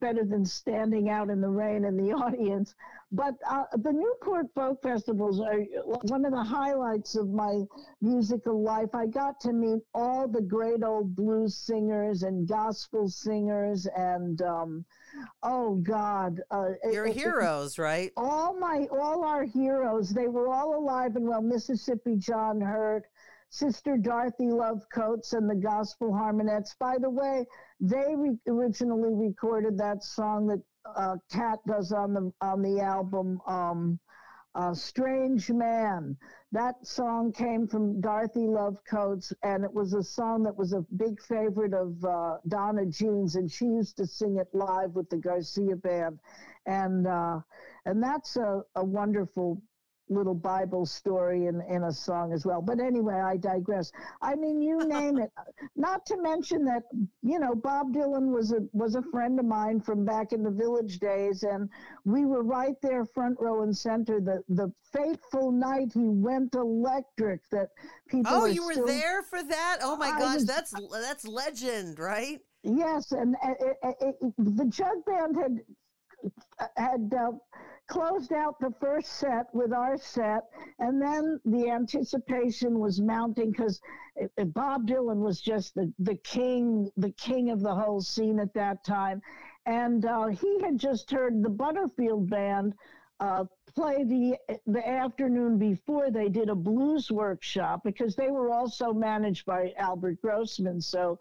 [0.00, 2.74] better than standing out in the rain in the audience.
[3.12, 5.60] But uh, the Newport Folk Festivals are
[6.02, 7.64] one of the highlights of my
[8.00, 8.94] musical life.
[8.94, 14.84] I got to meet all the great old blues singers and gospel singers, and um,
[15.42, 18.12] oh God, uh, Your it- heroes, right?
[18.16, 23.04] all my all our heroes they were all alive and well mississippi john hurt
[23.50, 27.44] sister dorothy love coates and the gospel harmonettes by the way
[27.80, 30.62] they re- originally recorded that song that
[30.96, 33.98] uh, cat does on the on the album um,
[34.54, 36.16] uh, strange man.
[36.52, 40.84] That song came from dorothy love coates and it was a song that was a
[40.96, 45.16] big favorite of uh, donna jean's and she used to sing it live with the
[45.16, 46.18] garcia band.
[46.66, 47.40] And uh,
[47.86, 49.62] and that's a, a wonderful
[50.10, 52.60] little Bible story in, in a song as well.
[52.60, 53.92] But anyway, I digress.
[54.20, 55.30] I mean, you name it.
[55.76, 56.82] Not to mention that
[57.22, 60.50] you know Bob Dylan was a was a friend of mine from back in the
[60.50, 61.68] Village days, and
[62.04, 64.20] we were right there, front row and center.
[64.20, 67.48] The the fateful night he went electric.
[67.50, 67.68] That
[68.08, 68.32] people.
[68.34, 69.78] Oh, you were still- there for that?
[69.82, 72.40] Oh my I gosh, was- that's that's legend, right?
[72.62, 75.60] Yes, and it, it, it, the jug band had
[76.76, 77.32] had uh,
[77.90, 80.44] closed out the first set with our set,
[80.78, 83.80] and then the anticipation was mounting because
[84.54, 88.84] Bob Dylan was just the the king, the king of the whole scene at that
[88.84, 89.20] time,
[89.66, 92.74] and uh, he had just heard the Butterfield band.
[93.18, 94.34] Uh, play the
[94.66, 100.22] the afternoon before they did a blues workshop because they were also managed by Albert
[100.22, 100.80] Grossman.
[100.80, 101.18] So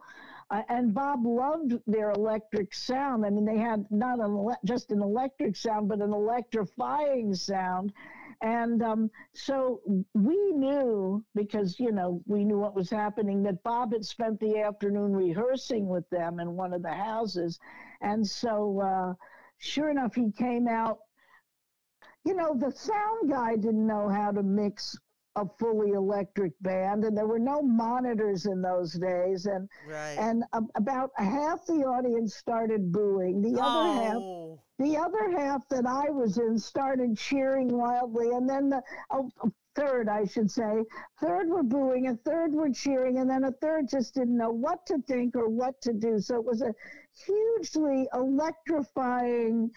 [0.51, 3.25] uh, and Bob loved their electric sound.
[3.25, 7.93] I mean, they had not an ele- just an electric sound, but an electrifying sound.
[8.41, 9.81] And um, so
[10.13, 14.59] we knew, because, you know, we knew what was happening, that Bob had spent the
[14.59, 17.59] afternoon rehearsing with them in one of the houses.
[18.01, 19.13] And so, uh,
[19.57, 20.99] sure enough, he came out
[22.25, 24.95] you know, the sound guy didn't know how to mix
[25.35, 30.17] a fully electric band, and there were no monitors in those days, and Right.
[30.19, 30.43] and
[30.75, 33.41] about half the audience started booing.
[33.41, 38.49] The other half oh, the other half that I was in started cheering wildly, and
[38.49, 40.83] then the oh, oh, third, I should say,
[41.21, 44.85] third were booing, a third were cheering, and then a third just didn't know what
[44.87, 46.19] to think or what to do.
[46.19, 46.73] So it was a
[47.25, 49.71] hugely electrifying,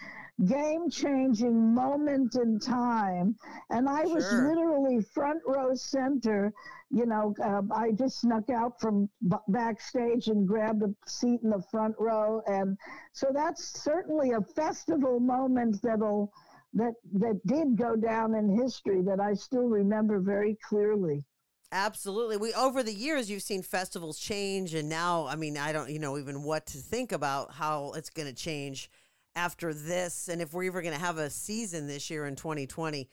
[0.45, 3.35] game-changing moment in time,
[3.69, 6.51] and I was literally front row center.
[6.89, 11.49] You know, um, I just snuck out from b- backstage and grabbed a seat in
[11.49, 12.77] the front row, and
[13.13, 16.31] so that's certainly a festival moment that'll
[16.73, 21.23] that that did go down in history that I still remember very clearly.
[21.71, 22.37] absolutely.
[22.37, 25.99] We over the years you've seen festivals change, and now I mean I don't you
[25.99, 28.89] know even what to think about how it's going to change
[29.35, 33.09] after this, and if we're ever going to have a season this year in 2020.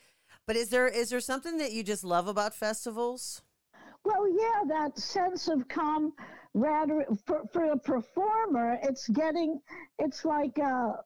[0.47, 3.41] But is there is there something that you just love about festivals?
[4.03, 9.61] Well, yeah, that sense of camaraderie for for a performer, it's getting
[9.99, 11.03] it's like a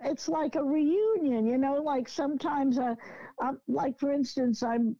[0.00, 1.82] it's like a reunion, you know.
[1.82, 2.94] Like sometimes, uh,
[3.42, 4.96] um, like for instance, I'm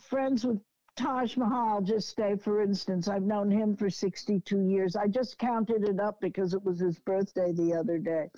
[0.00, 0.60] friends with
[1.00, 1.80] Taj Mahal.
[1.80, 4.96] Just say, for instance, I've known him for 62 years.
[4.96, 8.28] I just counted it up because it was his birthday the other day,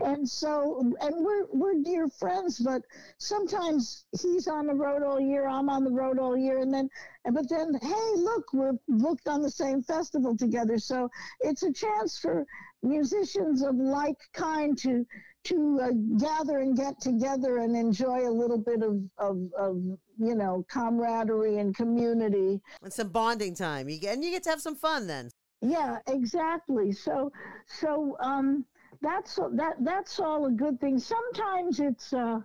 [0.00, 2.60] and so and we're we're dear friends.
[2.60, 2.82] But
[3.18, 6.88] sometimes he's on the road all year, I'm on the road all year, and then
[7.32, 10.78] but then hey, look, we're booked on the same festival together.
[10.78, 11.10] So
[11.40, 12.46] it's a chance for
[12.84, 15.04] musicians of like kind to
[15.44, 19.76] to uh, gather and get together and enjoy a little bit of, of, of
[20.18, 23.88] you know camaraderie and community And some bonding time.
[23.88, 25.30] You get and you get to have some fun then.
[25.60, 27.30] yeah exactly so
[27.66, 28.64] so um
[29.02, 32.40] that's that that's all a good thing sometimes it's uh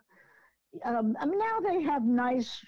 [0.86, 2.64] um, I mean, now they have nice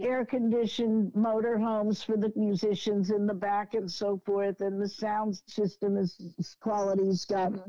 [0.00, 4.88] air conditioned motor homes for the musicians in the back and so forth and the
[4.88, 6.16] sound system is
[6.62, 7.60] quality's gotten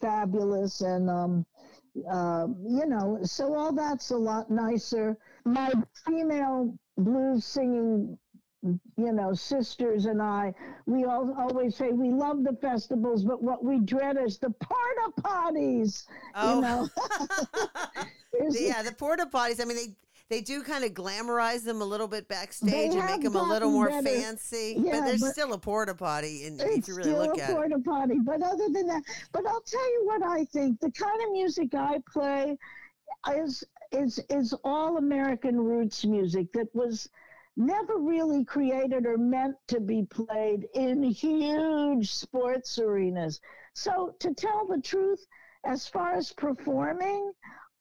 [0.00, 1.46] fabulous and um
[2.10, 5.72] uh, you know so all that's a lot nicer my
[6.06, 8.18] female blues singing
[8.62, 10.52] you know sisters and i
[10.86, 15.12] we all always say we love the festivals but what we dread is the porta
[15.20, 16.56] potties Oh.
[16.56, 16.88] you know
[18.50, 19.60] yeah, the porta potties.
[19.60, 19.96] I mean, they
[20.28, 23.70] they do kind of glamorize them a little bit backstage and make them a little
[23.70, 24.08] more better.
[24.08, 24.74] fancy.
[24.78, 27.50] Yeah, but there's but- still a porta potty, and if you really look a at
[27.50, 27.52] it.
[27.54, 28.18] porta potty.
[28.24, 29.02] But other than that,
[29.32, 30.80] but I'll tell you what I think.
[30.80, 32.58] The kind of music I play
[33.34, 37.08] is is is all American roots music that was
[37.56, 43.40] never really created or meant to be played in huge sports arenas.
[43.74, 45.24] So to tell the truth,
[45.64, 47.32] as far as performing,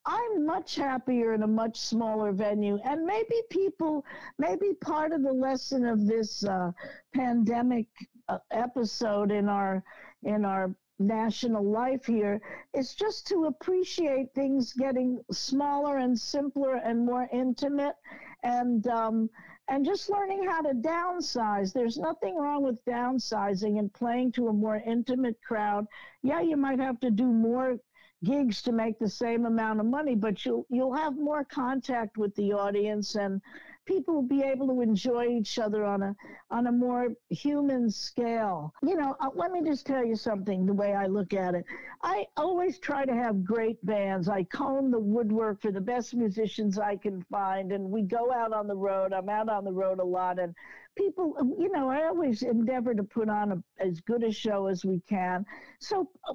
[0.06, 2.78] I'm much happier in a much smaller venue.
[2.84, 4.06] And maybe people,
[4.38, 6.72] maybe part of the lesson of this uh,
[7.14, 7.88] pandemic
[8.30, 9.84] uh, episode in our
[10.24, 12.40] in our national life here
[12.74, 17.96] is just to appreciate things getting smaller and simpler and more intimate
[18.44, 19.30] and um,
[19.68, 24.54] and just learning how to downsize there's nothing wrong with downsizing and playing to a
[24.54, 25.86] more intimate crowd
[26.24, 27.78] yeah you might have to do more
[28.24, 32.34] gigs to make the same amount of money but you'll you'll have more contact with
[32.36, 33.42] the audience and
[33.86, 36.16] people will be able to enjoy each other on a
[36.50, 38.74] on a more human scale.
[38.82, 41.66] You know uh, let me just tell you something the way i look at it.
[42.02, 44.28] I always try to have great bands.
[44.28, 48.54] I comb the woodwork for the best musicians i can find and we go out
[48.54, 49.14] on the road.
[49.14, 50.54] I'm out on the road a lot and
[50.98, 54.84] people you know i always endeavor to put on a, as good a show as
[54.84, 55.46] we can.
[55.80, 56.34] So uh,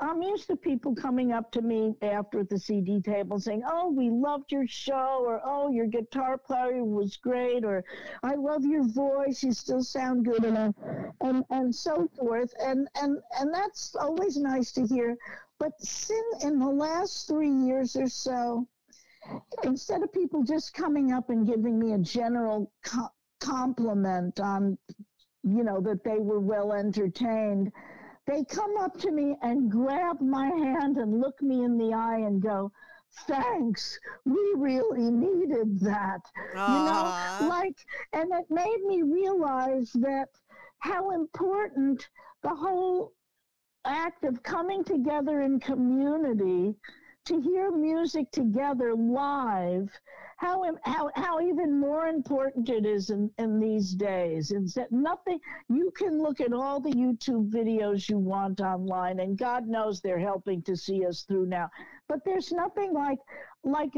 [0.00, 4.10] I'm used to people coming up to me after the CD table saying, "Oh, we
[4.10, 7.84] loved your show," or "Oh, your guitar player was great," or
[8.22, 10.74] "I love your voice, you still sound good," and
[11.20, 12.52] and and so forth.
[12.60, 15.16] And and and that's always nice to hear.
[15.58, 18.66] But since in the last three years or so,
[19.62, 24.78] instead of people just coming up and giving me a general co- compliment on,
[25.42, 27.72] you know, that they were well entertained
[28.28, 32.18] they come up to me and grab my hand and look me in the eye
[32.18, 32.70] and go,
[33.26, 36.20] Thanks, we really needed that.
[36.54, 37.40] Aw.
[37.40, 37.76] You know, like,
[38.12, 40.28] and it made me realize that
[40.80, 42.06] how important
[42.42, 43.12] the whole
[43.86, 46.74] act of coming together in community
[47.28, 49.90] to hear music together live,
[50.38, 54.50] how how how even more important it is in, in these days.
[54.50, 59.36] Is that nothing you can look at all the YouTube videos you want online, and
[59.36, 61.68] God knows they're helping to see us through now.
[62.08, 63.18] But there's nothing like
[63.62, 63.92] like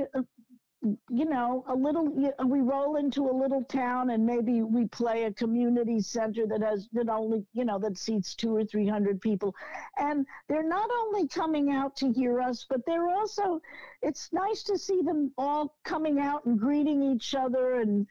[0.82, 2.08] you know, a little,
[2.40, 6.62] uh, we roll into a little town and maybe we play a community center that
[6.62, 9.54] has, that only, you know, that seats two or 300 people.
[9.98, 13.60] And they're not only coming out to hear us, but they're also,
[14.02, 18.06] it's nice to see them all coming out and greeting each other and,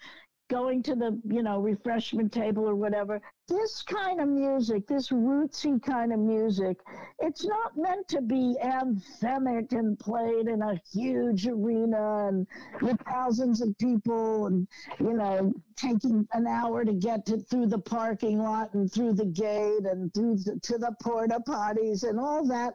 [0.49, 5.82] going to the you know refreshment table or whatever this kind of music this rootsy
[5.82, 6.78] kind of music
[7.20, 12.47] it's not meant to be anthemic and played in a huge arena and
[12.82, 14.68] with thousands of people and
[15.00, 19.26] you know taking an hour to get to through the parking lot and through the
[19.26, 22.74] gate and through the, to the porta potties and all that.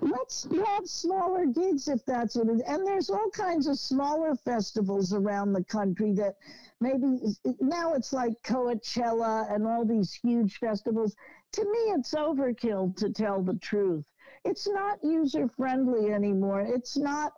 [0.00, 4.34] Let's have smaller gigs if that's what it is and there's all kinds of smaller
[4.34, 6.36] festivals around the country that
[6.80, 7.18] maybe
[7.60, 11.14] now it's like Coachella and all these huge festivals.
[11.52, 14.04] To me, it's overkill to tell the truth.
[14.44, 16.60] It's not user friendly anymore.
[16.60, 17.32] It's not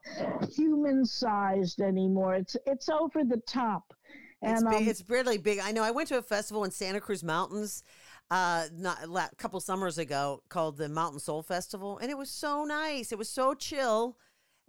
[0.54, 2.34] human sized anymore.
[2.34, 3.84] It's it's over the top.
[4.42, 5.60] And it's, big, um, it's really big.
[5.60, 5.82] I know.
[5.82, 7.82] I went to a festival in Santa Cruz Mountains
[8.30, 12.64] uh, not a couple summers ago called the Mountain Soul Festival, and it was so
[12.64, 13.12] nice.
[13.12, 14.16] It was so chill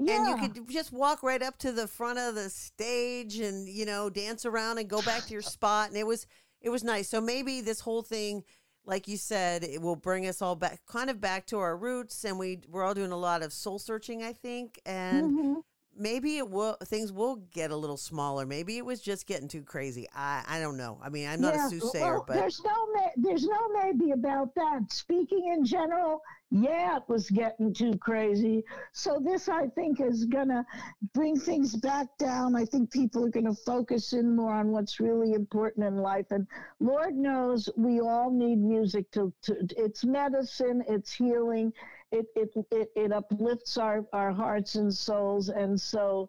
[0.03, 0.17] yeah.
[0.17, 3.85] And you could just walk right up to the front of the stage and, you
[3.85, 5.89] know, dance around and go back to your spot.
[5.89, 6.25] And it was
[6.61, 7.09] it was nice.
[7.09, 8.43] So maybe this whole thing,
[8.85, 12.23] like you said, it will bring us all back kind of back to our roots
[12.23, 14.79] and we we're all doing a lot of soul searching, I think.
[14.85, 15.59] And mm-hmm
[15.97, 18.45] maybe it will things will get a little smaller.
[18.45, 20.07] Maybe it was just getting too crazy.
[20.15, 20.99] I i don't know.
[21.03, 22.87] I mean i'm not yeah, a soothsayer well, but there's no
[23.17, 24.91] there's no maybe about that.
[24.91, 26.21] Speaking in general
[26.53, 28.63] yeah it was getting too crazy.
[28.93, 30.65] So this i think is gonna
[31.13, 32.55] bring things back down.
[32.55, 36.27] I think people are gonna focus in more on what's really important in life.
[36.31, 36.47] And
[36.79, 41.73] lord knows we all need music to, to it's medicine it's healing
[42.11, 46.27] it it it, it uplifts our our hearts and souls, and so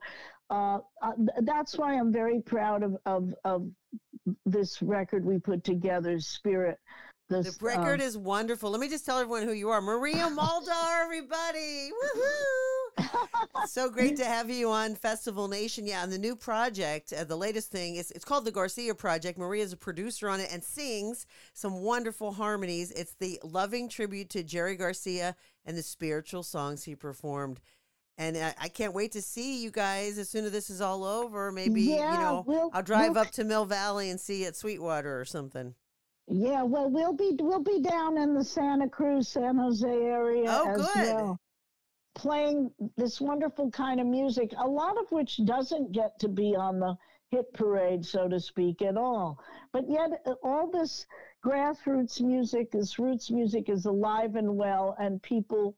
[0.51, 1.13] uh, uh,
[1.43, 3.69] that's why I'm very proud of of of
[4.47, 6.79] this record we put together, Spirit.
[7.29, 8.71] This, the record um, is wonderful.
[8.71, 11.05] Let me just tell everyone who you are, Maria Muldaur.
[11.05, 12.63] Everybody, woohoo!
[13.67, 15.87] so great to have you on Festival Nation.
[15.87, 19.39] Yeah, and the new project, uh, the latest thing is it's called the Garcia Project.
[19.39, 22.91] Maria is a producer on it and sings some wonderful harmonies.
[22.91, 25.35] It's the loving tribute to Jerry Garcia
[25.65, 27.61] and the spiritual songs he performed.
[28.19, 31.05] And I, I can't wait to see you guys as soon as this is all
[31.05, 31.51] over.
[31.51, 34.49] Maybe, yeah, you know, we'll, I'll drive we'll, up to Mill Valley and see you
[34.49, 35.75] at Sweetwater or something.
[36.29, 40.77] Yeah, well, we'll be we'll be down in the Santa Cruz, San Jose area oh,
[40.77, 41.15] good.
[41.15, 41.41] well,
[42.15, 44.53] playing this wonderful kind of music.
[44.59, 46.97] A lot of which doesn't get to be on the
[47.31, 49.39] hit parade, so to speak, at all.
[49.73, 51.07] But yet, uh, all this
[51.45, 55.77] grassroots music, this roots music is alive and well, and people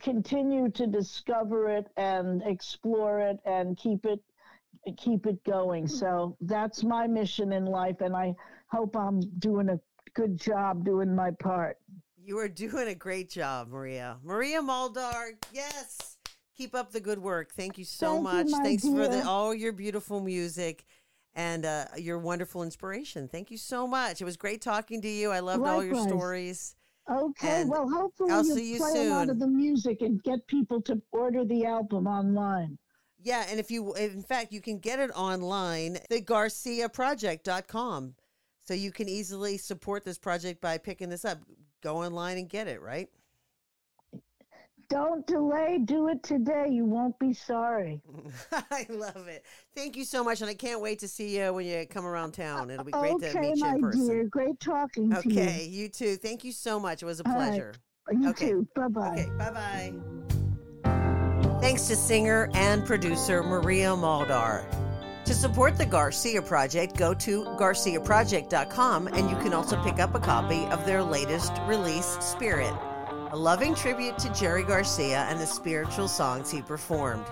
[0.00, 4.20] continue to discover it and explore it and keep it
[4.96, 5.84] keep it going.
[5.84, 5.88] Hmm.
[5.88, 8.34] So that's my mission in life, and I
[8.68, 9.80] hope I'm doing a
[10.14, 11.76] good job doing my part.
[12.22, 14.18] You are doing a great job, Maria.
[14.22, 16.16] Maria Muldaur, yes.
[16.56, 17.52] Keep up the good work.
[17.54, 18.46] Thank you so Thank much.
[18.48, 19.04] You, Thanks dear.
[19.04, 20.84] for the, all your beautiful music
[21.34, 23.28] and uh, your wonderful inspiration.
[23.28, 24.20] Thank you so much.
[24.20, 25.30] It was great talking to you.
[25.30, 25.76] I loved Likewise.
[25.76, 26.74] all your stories.
[27.10, 29.08] Okay, and well, hopefully I'll you see you play soon.
[29.08, 32.78] a lot of the music and get people to order the album online.
[33.22, 38.14] Yeah, and if you, in fact, you can get it online, thegarciaproject.com.
[38.60, 41.38] So you can easily support this project by picking this up.
[41.82, 43.08] Go online and get it, right?
[44.90, 45.78] Don't delay.
[45.84, 46.66] Do it today.
[46.68, 48.02] You won't be sorry.
[48.52, 49.44] I love it.
[49.76, 50.40] Thank you so much.
[50.40, 52.70] And I can't wait to see you when you come around town.
[52.70, 54.08] It'll be great okay, to meet you in person.
[54.08, 54.24] Dear.
[54.24, 55.42] Great talking okay, to you.
[55.42, 56.16] Okay, you too.
[56.16, 57.02] Thank you so much.
[57.02, 57.72] It was a pleasure.
[58.08, 58.20] Right.
[58.20, 58.48] You okay.
[58.48, 58.68] too.
[58.74, 59.12] Bye bye.
[59.12, 59.92] Okay, bye bye.
[61.60, 64.64] Thanks to singer and producer Maria Muldaur.
[65.24, 70.20] To support the Garcia Project, go to garciaproject.com and you can also pick up a
[70.20, 72.74] copy of their latest release, Spirit
[73.32, 77.24] a loving tribute to Jerry Garcia and the spiritual songs he performed.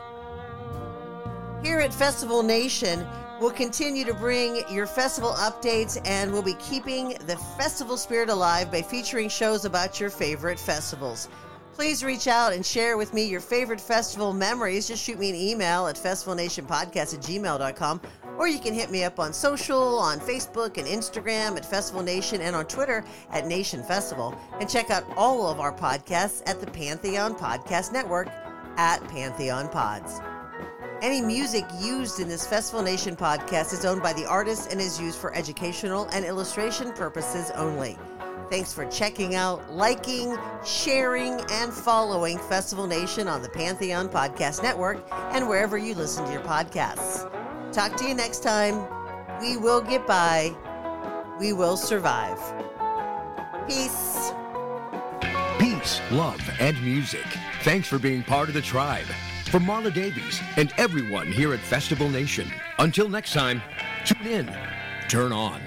[1.62, 3.05] Here at Festival Nation,
[3.40, 8.70] we'll continue to bring your festival updates and we'll be keeping the festival spirit alive
[8.70, 11.28] by featuring shows about your favorite festivals.
[11.74, 14.88] Please reach out and share with me your favorite festival memories.
[14.88, 18.01] Just shoot me an email at festivalnationpodcast at gmail.com
[18.39, 22.41] or you can hit me up on social, on Facebook and Instagram at Festival Nation
[22.41, 24.39] and on Twitter at Nation Festival.
[24.61, 28.28] And check out all of our podcasts at the Pantheon Podcast Network
[28.76, 30.20] at Pantheon Pods.
[31.03, 35.01] Any music used in this Festival Nation podcast is owned by the artist and is
[35.01, 37.97] used for educational and illustration purposes only.
[38.51, 45.07] Thanks for checking out, liking, sharing, and following Festival Nation on the Pantheon Podcast Network
[45.12, 47.38] and wherever you listen to your podcasts.
[47.73, 48.87] Talk to you next time.
[49.41, 50.57] We will get by.
[51.39, 52.39] We will survive.
[53.69, 54.33] Peace.
[55.59, 57.27] Peace, love, and music.
[57.62, 59.07] Thanks for being part of the tribe.
[59.51, 62.51] From Marla Davies and everyone here at Festival Nation.
[62.79, 63.62] Until next time,
[64.05, 64.57] tune in,
[65.09, 65.61] turn on.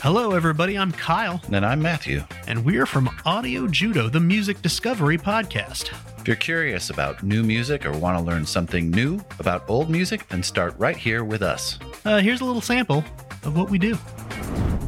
[0.00, 0.76] Hello, everybody.
[0.78, 2.22] I'm Kyle, And I'm Matthew.
[2.46, 5.90] and we are from Audio Judo, the music discovery podcast.
[6.20, 10.28] If you're curious about new music or want to learn something new about old music,
[10.28, 11.78] then start right here with us.
[12.04, 13.04] Uh, here's a little sample
[13.44, 13.96] of what we do.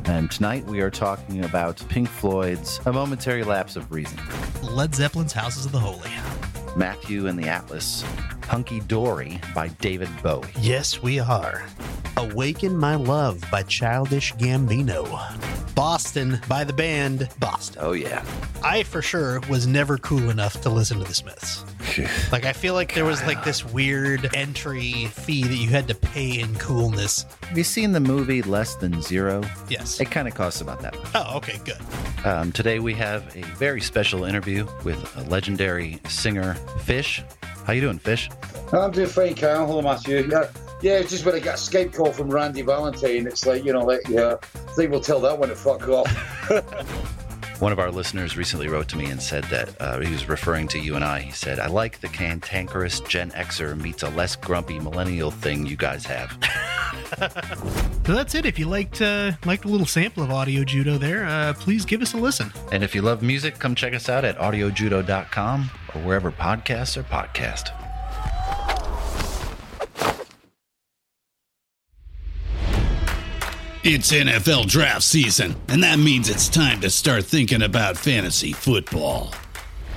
[0.04, 4.18] And tonight we are talking about Pink Floyd's A Momentary Lapse of Reason,
[4.62, 6.10] Led Zeppelin's Houses of the Holy.
[6.76, 8.04] Matthew and the Atlas,
[8.50, 10.48] Hunky Dory by David Bowie.
[10.58, 11.64] Yes, we are.
[12.16, 15.06] Awaken My Love by Childish Gambino.
[15.76, 17.80] Boston by the band Boston.
[17.80, 18.24] Oh, yeah.
[18.64, 21.64] I for sure was never cool enough to listen to the Smiths.
[22.32, 25.94] Like I feel like there was like this weird entry fee that you had to
[25.94, 27.26] pay in coolness.
[27.44, 29.44] Have you seen the movie Less Than Zero?
[29.68, 30.00] Yes.
[30.00, 30.96] It kind of costs about that.
[31.14, 31.78] Oh, okay, good.
[32.26, 37.22] Um, today we have a very special interview with a legendary singer, Fish.
[37.70, 38.28] How you doing, Fish?
[38.72, 39.64] I'm doing fine, Kyle.
[39.64, 40.28] Hello, Matthew.
[40.28, 40.50] Yeah,
[40.82, 41.02] yeah.
[41.02, 43.28] Just when I got a Skype call from Randy Valentine.
[43.28, 44.38] It's like you know, like yeah.
[44.42, 46.10] I think we'll tell that one to fuck off.
[47.60, 50.66] One of our listeners recently wrote to me and said that uh, he was referring
[50.68, 51.20] to you and I.
[51.20, 55.76] He said, I like the cantankerous Gen Xer meets a less grumpy millennial thing you
[55.76, 56.36] guys have.
[58.06, 58.44] So that's it.
[58.44, 62.02] If you liked uh, liked a little sample of Audio Judo there, uh, please give
[62.02, 62.52] us a listen.
[62.72, 67.04] and if you love music, come check us out at audiojudo.com or wherever podcasts are
[67.04, 67.70] podcast.
[73.82, 79.32] It's NFL draft season, and that means it's time to start thinking about fantasy football.